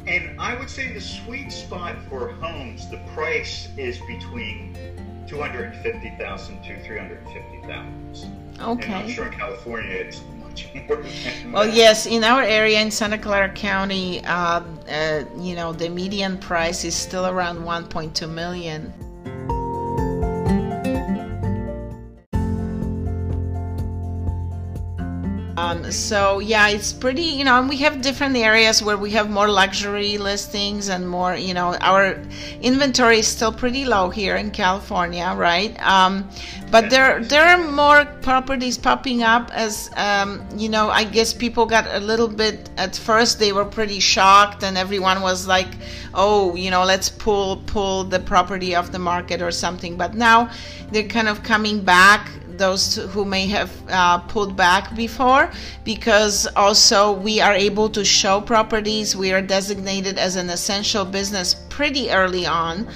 And 0.06 0.40
I 0.40 0.56
would 0.56 0.70
say 0.70 0.92
the 0.94 1.02
sweet 1.02 1.52
spot 1.52 1.96
for 2.10 2.34
homes, 2.34 2.90
the 2.90 3.00
price 3.14 3.70
is 3.78 4.00
between 4.02 4.76
250,000 5.28 6.64
to 6.64 6.84
350,000. 6.84 8.60
Okay. 8.60 8.86
And 8.86 8.96
I'm 8.96 9.10
sure 9.10 9.28
in 9.28 9.34
California 9.34 9.92
it's 9.92 10.22
much 10.40 10.68
more 10.88 11.04
well, 11.52 11.68
yes, 11.68 12.06
in 12.06 12.24
our 12.24 12.44
area 12.44 12.82
in 12.82 12.92
Santa 12.92 13.18
Clara 13.18 13.50
County, 13.50 14.24
uh, 14.26 14.62
uh, 14.90 15.24
you 15.38 15.56
know, 15.56 15.74
the 15.74 15.90
median 15.90 16.38
price 16.38 16.84
is 16.84 16.96
still 16.96 17.26
around 17.28 17.60
1.2 17.60 18.30
million. 18.30 18.94
Um, 25.64 25.92
so 25.92 26.40
yeah, 26.40 26.68
it's 26.68 26.92
pretty, 26.92 27.24
you 27.24 27.46
know, 27.46 27.58
and 27.60 27.70
we 27.70 27.78
have 27.78 28.02
different 28.02 28.36
areas 28.36 28.84
where 28.84 28.98
we 28.98 29.12
have 29.12 29.30
more 29.30 29.48
luxury 29.48 30.18
listings 30.18 30.90
and 30.90 31.08
more, 31.08 31.36
you 31.36 31.54
know, 31.54 31.76
our 31.76 32.20
inventory 32.62 33.20
is 33.20 33.28
still 33.28 33.52
pretty 33.52 33.86
low 33.86 34.10
here 34.10 34.36
in 34.36 34.52
California, 34.52 35.34
right? 35.38 35.74
Um, 35.82 36.30
but 36.70 36.90
there 36.90 37.24
there 37.24 37.46
are 37.46 37.64
more 37.72 38.06
properties 38.22 38.78
popping 38.78 39.24
up 39.24 39.52
as, 39.54 39.90
um, 39.96 40.46
you 40.58 40.68
know, 40.68 40.90
I 40.90 41.04
guess 41.06 41.34
people 41.34 41.66
got 41.66 41.86
a 41.88 42.00
little 42.00 42.28
bit 42.28 42.70
at 42.78 42.96
first 42.96 43.40
they 43.40 43.54
were 43.54 43.66
pretty 43.66 44.00
shocked 44.00 44.64
and 44.64 44.78
everyone 44.78 45.22
was 45.22 45.48
like, 45.48 45.72
oh, 46.14 46.56
you 46.56 46.72
know, 46.72 46.84
let's 46.84 47.10
pull 47.10 47.58
pull 47.68 48.04
the 48.04 48.20
property 48.20 48.76
off 48.76 48.92
the 48.92 49.00
market 49.00 49.42
or 49.42 49.52
something. 49.52 49.96
But 49.98 50.14
now 50.14 50.52
they're 50.92 51.08
kind 51.08 51.30
of 51.30 51.44
coming 51.44 51.84
back 51.86 52.32
those 52.58 52.96
who 52.96 53.26
may 53.26 53.48
have 53.48 53.72
uh, 53.90 54.20
pulled 54.20 54.56
back 54.56 54.96
before 54.96 55.52
because 55.84 56.48
also 56.56 57.12
we 57.12 57.42
are 57.42 57.54
able 57.54 57.90
to 57.90 58.06
show 58.06 58.42
properties. 58.42 59.16
We 59.16 59.32
are 59.34 59.42
designated 59.42 60.18
as 60.18 60.36
an 60.36 60.50
essential 60.50 61.06
business 61.06 61.54
pretty 61.70 62.12
early 62.12 62.46
on 62.46 62.88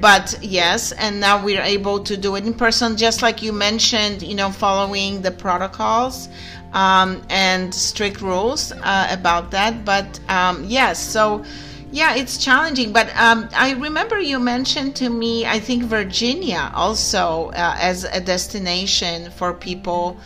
but 0.00 0.38
yes 0.42 0.92
and 0.92 1.18
now 1.18 1.42
we're 1.42 1.62
able 1.62 1.98
to 2.04 2.18
do 2.18 2.36
it 2.36 2.44
in 2.44 2.52
person 2.52 2.94
just 2.94 3.22
like 3.22 3.40
you 3.40 3.50
mentioned 3.50 4.22
you 4.22 4.34
know 4.34 4.50
following 4.50 5.22
the 5.22 5.30
protocols 5.30 6.28
um, 6.76 7.22
and 7.30 7.74
strict 7.74 8.20
rules 8.20 8.72
uh, 8.72 9.08
about 9.10 9.50
that. 9.50 9.84
But 9.84 10.20
um, 10.28 10.64
yes 10.64 10.98
so 10.98 11.44
yeah, 11.92 12.16
it's 12.16 12.36
challenging, 12.38 12.92
but 12.92 13.14
um, 13.16 13.48
I 13.54 13.72
remember 13.74 14.18
you 14.18 14.38
mentioned 14.38 14.96
to 14.96 15.08
me, 15.08 15.46
I 15.46 15.60
think 15.60 15.84
Virginia 15.84 16.70
also 16.74 17.50
uh, 17.50 17.76
as 17.78 18.04
a 18.04 18.20
destination 18.20 19.30
for 19.30 19.54
people 19.54 20.16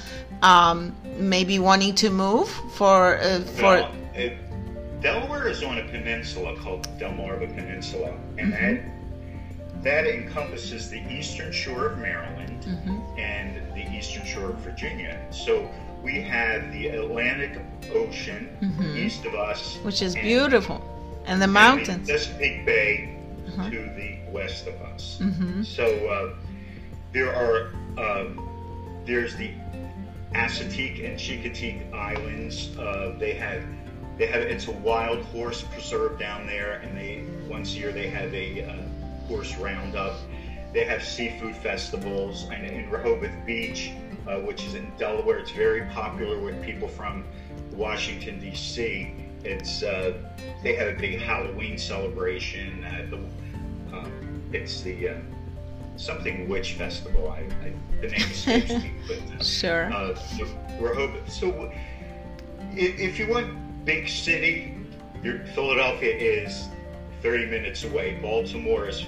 um, 0.42 0.96
maybe 1.18 1.58
wanting 1.58 1.94
to 1.96 2.10
move 2.10 2.48
for 2.72 3.18
uh, 3.18 3.40
for. 3.40 3.62
Well, 3.62 3.92
it, 4.14 4.38
Delaware 5.02 5.48
is 5.48 5.62
on 5.62 5.78
a 5.78 5.84
peninsula 5.84 6.56
called 6.56 6.86
Delmarva 6.98 7.54
Peninsula, 7.54 8.14
and 8.38 8.52
mm-hmm. 8.52 9.82
that 9.82 9.82
that 9.82 10.06
encompasses 10.06 10.90
the 10.90 11.00
eastern 11.12 11.52
shore 11.52 11.86
of 11.86 11.98
Maryland 11.98 12.64
mm-hmm. 12.64 13.18
and 13.18 13.56
the 13.74 13.86
eastern 13.96 14.24
shore 14.24 14.50
of 14.50 14.56
Virginia. 14.56 15.18
So 15.30 15.70
we 16.02 16.20
have 16.22 16.72
the 16.72 16.88
Atlantic 16.88 17.58
Ocean 17.92 18.56
mm-hmm. 18.60 18.96
east 18.96 19.24
of 19.26 19.34
us, 19.34 19.76
which 19.82 20.02
is 20.02 20.14
beautiful 20.14 20.82
and 21.26 21.40
the 21.40 21.46
mountains. 21.46 22.06
The 22.06 22.14
Chesapeake 22.14 22.66
Bay 22.66 23.16
uh-huh. 23.48 23.70
to 23.70 23.76
the 23.76 24.18
west 24.30 24.66
of 24.66 24.80
us. 24.82 25.18
Mm-hmm. 25.20 25.62
So 25.62 25.84
uh, 26.08 26.34
there 27.12 27.34
are 27.34 27.72
um, 27.98 29.02
there's 29.06 29.36
the 29.36 29.50
Assateague 30.34 31.04
and 31.04 31.18
Chincoteague 31.18 31.92
Islands. 31.92 32.76
Uh, 32.78 33.14
they 33.18 33.32
have 33.34 33.62
they 34.18 34.26
have 34.26 34.42
it's 34.42 34.68
a 34.68 34.72
wild 34.72 35.22
horse 35.26 35.62
preserve 35.62 36.18
down 36.18 36.46
there, 36.46 36.74
and 36.74 36.96
they 36.96 37.24
once 37.48 37.74
a 37.74 37.78
year 37.78 37.92
they 37.92 38.08
have 38.08 38.32
a 38.34 38.64
uh, 38.64 39.26
horse 39.26 39.56
roundup. 39.56 40.16
They 40.72 40.84
have 40.84 41.02
seafood 41.02 41.56
festivals, 41.56 42.48
and 42.52 42.64
in 42.64 42.88
Rehoboth 42.90 43.44
Beach, 43.44 43.90
uh, 44.28 44.36
which 44.36 44.64
is 44.64 44.76
in 44.76 44.92
Delaware, 44.96 45.38
it's 45.38 45.50
very 45.50 45.82
popular 45.86 46.38
with 46.38 46.62
people 46.62 46.86
from 46.86 47.24
Washington 47.72 48.38
D.C 48.38 49.12
it's 49.44 49.82
uh, 49.82 50.12
they 50.62 50.74
have 50.74 50.88
a 50.88 50.98
big 50.98 51.20
Halloween 51.20 51.78
celebration. 51.78 52.84
Uh, 52.84 53.06
the, 53.10 53.96
uh, 53.96 54.08
it's 54.52 54.82
the 54.82 55.10
uh, 55.10 55.14
something 55.96 56.48
witch 56.48 56.74
festival. 56.74 57.30
I, 57.30 57.40
I 57.64 57.72
the 58.00 58.08
name 58.08 58.20
escapes 58.20 58.70
me, 58.70 58.92
but 59.06 59.18
uh, 59.18 59.42
sure. 59.42 59.92
Uh, 59.92 60.18
we're 60.80 60.94
hoping. 60.94 61.28
So 61.28 61.72
if, 62.72 62.98
if 62.98 63.18
you 63.18 63.28
want 63.28 63.84
big 63.84 64.08
city, 64.08 64.74
your 65.22 65.40
Philadelphia 65.54 66.14
is 66.14 66.68
30 67.22 67.46
minutes 67.46 67.84
away. 67.84 68.18
Baltimore 68.20 68.88
is 68.88 69.04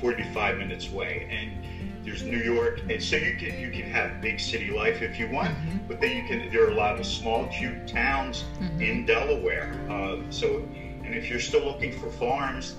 45 0.00 0.58
minutes 0.58 0.90
away, 0.90 1.26
and 1.30 1.64
there's 2.08 2.22
New 2.22 2.38
York, 2.38 2.80
and 2.88 3.02
so 3.02 3.16
you 3.16 3.36
can 3.36 3.58
you 3.60 3.70
can 3.70 3.82
have 3.90 4.20
big 4.20 4.40
city 4.40 4.70
life 4.70 5.02
if 5.02 5.18
you 5.18 5.28
want, 5.28 5.48
mm-hmm. 5.48 5.78
but 5.86 6.00
then 6.00 6.16
you 6.16 6.26
can. 6.26 6.50
There 6.50 6.66
are 6.66 6.70
a 6.70 6.74
lot 6.74 6.98
of 6.98 7.04
small, 7.04 7.46
cute 7.48 7.86
towns 7.86 8.44
mm-hmm. 8.58 8.80
in 8.80 9.06
Delaware. 9.06 9.78
Uh, 9.90 10.16
so, 10.30 10.66
and 11.04 11.14
if 11.14 11.28
you're 11.28 11.40
still 11.40 11.64
looking 11.64 11.92
for 11.92 12.10
farms, 12.12 12.76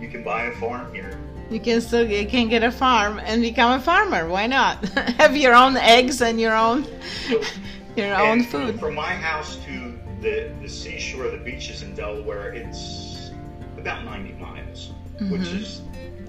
you 0.00 0.08
can 0.08 0.24
buy 0.24 0.44
a 0.44 0.52
farm 0.56 0.92
here. 0.94 1.18
You 1.50 1.60
can 1.60 1.82
still 1.82 2.08
you 2.08 2.26
can 2.26 2.48
get 2.48 2.64
a 2.64 2.70
farm 2.70 3.20
and 3.22 3.42
become 3.42 3.78
a 3.78 3.82
farmer. 3.82 4.26
Why 4.26 4.46
not 4.46 4.88
have 5.18 5.36
your 5.36 5.54
own 5.54 5.76
eggs 5.76 6.22
and 6.22 6.40
your 6.40 6.56
own 6.56 6.86
so, 7.28 7.42
your 7.96 8.14
own 8.14 8.42
food? 8.42 8.80
From 8.80 8.94
my 8.94 9.12
house 9.12 9.56
to 9.66 9.98
the 10.22 10.50
the 10.62 10.68
seashore, 10.68 11.28
the 11.28 11.36
beaches 11.36 11.82
in 11.82 11.94
Delaware, 11.94 12.54
it's 12.54 13.11
about 13.82 14.04
90 14.04 14.32
miles, 14.34 14.92
mm-hmm. 15.16 15.32
which 15.32 15.48
is 15.48 15.82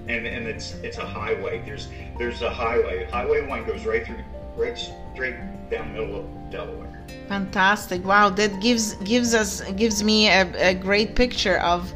and 0.08 0.28
and 0.28 0.48
it's 0.48 0.74
it's 0.84 0.98
a 0.98 1.06
highway. 1.06 1.64
There's 1.66 1.88
there's 2.18 2.42
a 2.42 2.50
highway. 2.50 3.06
Highway 3.06 3.48
one 3.48 3.64
goes 3.66 3.86
right 3.86 4.06
through, 4.06 4.24
right 4.56 4.78
straight 5.14 5.36
down 5.70 5.94
middle 5.94 6.20
of 6.20 6.26
Delaware. 6.52 6.90
Fantastic! 7.28 8.04
Wow, 8.04 8.30
that 8.30 8.60
gives 8.60 8.96
gives 8.96 9.34
us 9.34 9.62
gives 9.72 10.04
me 10.04 10.28
a, 10.28 10.72
a 10.72 10.74
great 10.74 11.16
picture 11.16 11.58
of 11.60 11.94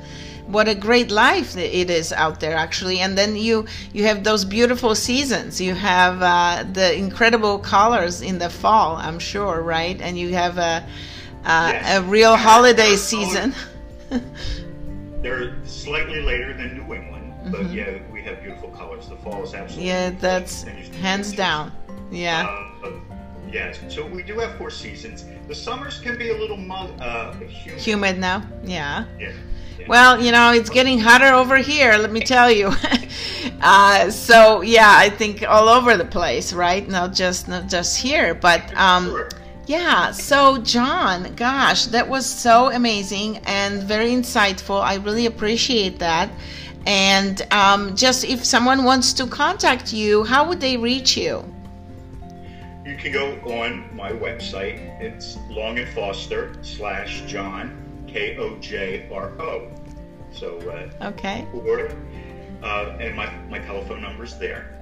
what 0.48 0.70
a 0.70 0.76
great 0.76 1.12
life 1.12 1.58
it 1.58 1.90
is 1.90 2.14
out 2.14 2.40
there 2.40 2.56
actually 2.56 3.02
and 3.02 3.18
then 3.18 3.36
you 3.36 3.66
you 3.92 4.06
have 4.06 4.24
those 4.24 4.46
beautiful 4.46 4.96
seasons 4.96 5.60
you 5.60 5.76
have 5.76 6.22
uh, 6.22 6.64
the 6.72 6.96
incredible 6.96 7.60
colors 7.60 8.22
in 8.22 8.40
the 8.40 8.50
fall 8.50 8.96
i'm 8.96 9.20
sure 9.20 9.62
right 9.62 10.00
and 10.00 10.18
you 10.18 10.34
have 10.34 10.58
a 10.58 10.82
uh, 11.44 11.72
yes. 11.74 12.00
a 12.00 12.02
real 12.04 12.38
holiday 12.38 12.96
season 12.96 13.54
they're 15.22 15.56
slightly 15.66 16.22
later 16.22 16.54
than 16.54 16.78
new 16.78 16.94
england 16.94 17.28
but 17.52 17.62
mm-hmm. 17.62 17.74
yeah, 17.76 18.00
we 18.12 18.22
have 18.24 18.42
beautiful 18.42 18.70
colors. 18.70 19.08
The 19.08 19.16
fall 19.18 19.44
is 19.44 19.54
absolutely 19.54 19.90
yeah, 19.90 20.10
that's 20.10 20.64
hands 20.64 21.32
down. 21.32 21.72
Yeah. 22.12 22.46
Uh, 22.84 22.92
yeah, 23.50 23.74
so 23.88 24.06
we 24.06 24.24
do 24.24 24.40
have 24.40 24.58
four 24.58 24.70
seasons. 24.70 25.24
The 25.48 25.56
summers 25.56 26.00
can 26.00 26.18
be 26.18 26.32
a 26.32 26.38
little 26.38 26.60
uh, 26.70 27.34
humid. 27.34 27.82
Humid 27.82 28.20
now, 28.20 28.46
yeah. 28.64 29.06
Yeah. 29.18 29.32
Well, 29.88 30.22
you 30.22 30.34
know, 30.34 30.52
it's 30.52 30.70
getting 30.70 31.00
hotter 31.00 31.34
over 31.34 31.56
here, 31.58 31.96
let 31.98 32.12
me 32.12 32.20
tell 32.20 32.52
you. 32.52 32.72
uh, 33.62 34.10
so 34.12 34.62
yeah, 34.62 34.94
I 34.94 35.10
think 35.10 35.48
all 35.48 35.70
over 35.70 35.96
the 35.96 36.06
place, 36.06 36.52
right? 36.52 36.86
Not 36.88 37.14
just 37.14 37.48
not 37.48 37.70
just 37.70 37.98
here, 37.98 38.34
but 38.34 38.76
um, 38.76 39.06
sure. 39.06 39.30
Yeah. 39.68 40.12
So 40.12 40.58
John, 40.60 41.36
gosh, 41.36 41.86
that 41.88 42.08
was 42.10 42.26
so 42.26 42.72
amazing 42.72 43.38
and 43.46 43.84
very 43.84 44.10
insightful. 44.10 44.82
I 44.82 44.96
really 44.96 45.26
appreciate 45.28 46.00
that. 46.00 46.30
And 46.86 47.46
um, 47.52 47.96
just 47.96 48.24
if 48.24 48.46
someone 48.46 48.84
wants 48.86 49.14
to 49.14 49.28
contact 49.28 49.94
you, 49.94 50.24
how 50.24 50.48
would 50.48 50.62
they 50.62 50.78
reach 50.78 51.18
you? 51.18 51.44
You 52.86 52.96
can 52.96 53.12
go 53.12 53.34
on 53.62 53.94
my 53.94 54.12
website. 54.14 54.80
It's 55.02 55.38
Long 55.50 55.78
and 55.78 55.90
Foster 55.90 56.56
slash 56.62 57.24
John 57.28 57.84
K 58.08 58.38
O 58.38 58.56
J 58.60 59.10
R 59.12 59.32
O. 59.42 59.68
So, 60.32 60.58
uh, 60.70 61.08
Okay. 61.08 61.46
or, 61.54 61.92
uh, 62.64 62.98
and 63.02 63.16
my, 63.16 63.30
my 63.50 63.60
telephone 63.60 64.02
number's 64.02 64.38
there. 64.40 64.77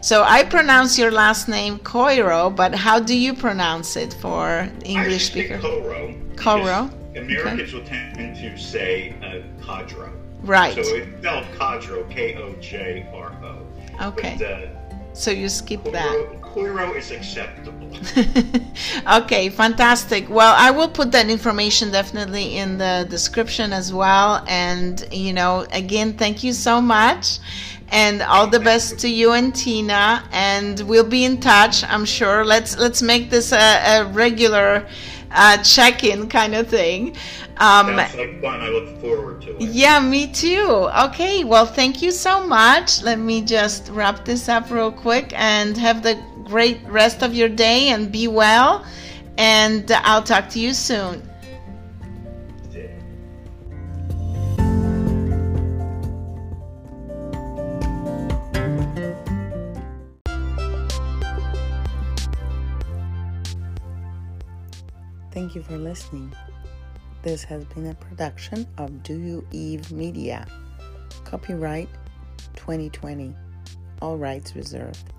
So 0.00 0.22
I 0.22 0.44
pronounce 0.44 0.98
your 0.98 1.10
last 1.10 1.48
name 1.48 1.78
Kojro, 1.78 2.54
but 2.54 2.74
how 2.74 2.98
do 3.00 3.16
you 3.16 3.34
pronounce 3.34 3.96
it 3.96 4.14
for 4.14 4.68
English 4.84 5.14
I 5.14 5.18
say 5.18 5.18
speaker? 5.18 5.58
Coro. 5.58 6.14
Coro, 6.36 6.90
because 7.12 7.24
Americans 7.24 7.72
will 7.72 7.84
tend 7.84 8.36
to 8.36 8.56
say 8.56 9.14
uh. 9.22 9.38
Right. 10.42 10.74
So 10.74 10.80
it's 10.80 11.18
spelled 11.18 11.44
Kojro, 11.58 12.08
K 12.10 12.36
O 12.36 12.54
J 12.60 13.06
R 13.12 13.32
O. 13.42 14.08
Okay. 14.08 14.36
But, 14.38 14.46
uh, 14.46 14.66
So 15.12 15.30
you 15.30 15.48
skip 15.48 15.82
that. 15.84 16.16
Kojro, 16.16 16.40
Kojro 16.40 16.96
is 16.96 17.10
acceptable. 17.10 17.90
okay, 19.22 19.48
fantastic. 19.48 20.28
Well, 20.30 20.54
I 20.56 20.70
will 20.70 20.88
put 20.88 21.10
that 21.12 21.28
information 21.28 21.90
definitely 21.90 22.56
in 22.56 22.78
the 22.78 23.06
description 23.10 23.72
as 23.72 23.92
well. 23.92 24.44
And, 24.46 25.06
you 25.12 25.32
know, 25.32 25.66
again, 25.72 26.12
thank 26.12 26.44
you 26.44 26.52
so 26.52 26.80
much. 26.80 27.38
And 27.90 28.20
all 28.22 28.46
the 28.46 28.60
best 28.60 28.98
to 29.00 29.08
you 29.08 29.32
and 29.32 29.54
Tina. 29.54 30.22
And 30.30 30.78
we'll 30.80 31.08
be 31.08 31.24
in 31.24 31.40
touch, 31.40 31.84
I'm 31.84 32.04
sure. 32.04 32.44
Let's 32.44 32.76
let's 32.78 33.00
make 33.02 33.30
this 33.30 33.52
a, 33.52 33.56
a 33.56 34.04
regular 34.12 34.86
uh, 35.30 35.56
check-in 35.62 36.28
kind 36.28 36.54
of 36.54 36.68
thing. 36.68 37.16
Um, 37.58 37.96
Sounds 37.96 38.14
like 38.14 38.40
fun. 38.40 38.60
I 38.60 38.68
look 38.68 39.00
forward 39.00 39.42
to 39.42 39.56
it. 39.56 39.62
yeah, 39.62 39.98
me 40.00 40.32
too. 40.32 40.88
Okay, 41.06 41.44
well, 41.44 41.66
thank 41.66 42.02
you 42.02 42.10
so 42.12 42.46
much. 42.46 43.02
Let 43.02 43.18
me 43.18 43.42
just 43.42 43.88
wrap 43.90 44.24
this 44.24 44.48
up 44.48 44.70
real 44.70 44.92
quick 44.92 45.32
and 45.34 45.76
have 45.76 46.02
the 46.02 46.22
great 46.44 46.80
rest 46.86 47.22
of 47.22 47.34
your 47.34 47.48
day 47.48 47.88
and 47.88 48.12
be 48.12 48.28
well. 48.28 48.86
And 49.36 49.90
I'll 49.90 50.22
talk 50.22 50.48
to 50.50 50.60
you 50.60 50.72
soon. 50.72 51.27
You 65.58 65.64
for 65.64 65.76
listening. 65.76 66.32
This 67.22 67.42
has 67.44 67.64
been 67.64 67.86
a 67.88 67.94
production 67.94 68.66
of 68.78 69.02
Do 69.02 69.18
You 69.18 69.46
Eve 69.50 69.90
Media. 69.90 70.46
Copyright 71.24 71.88
2020. 72.54 73.34
All 74.00 74.16
rights 74.16 74.54
reserved. 74.54 75.12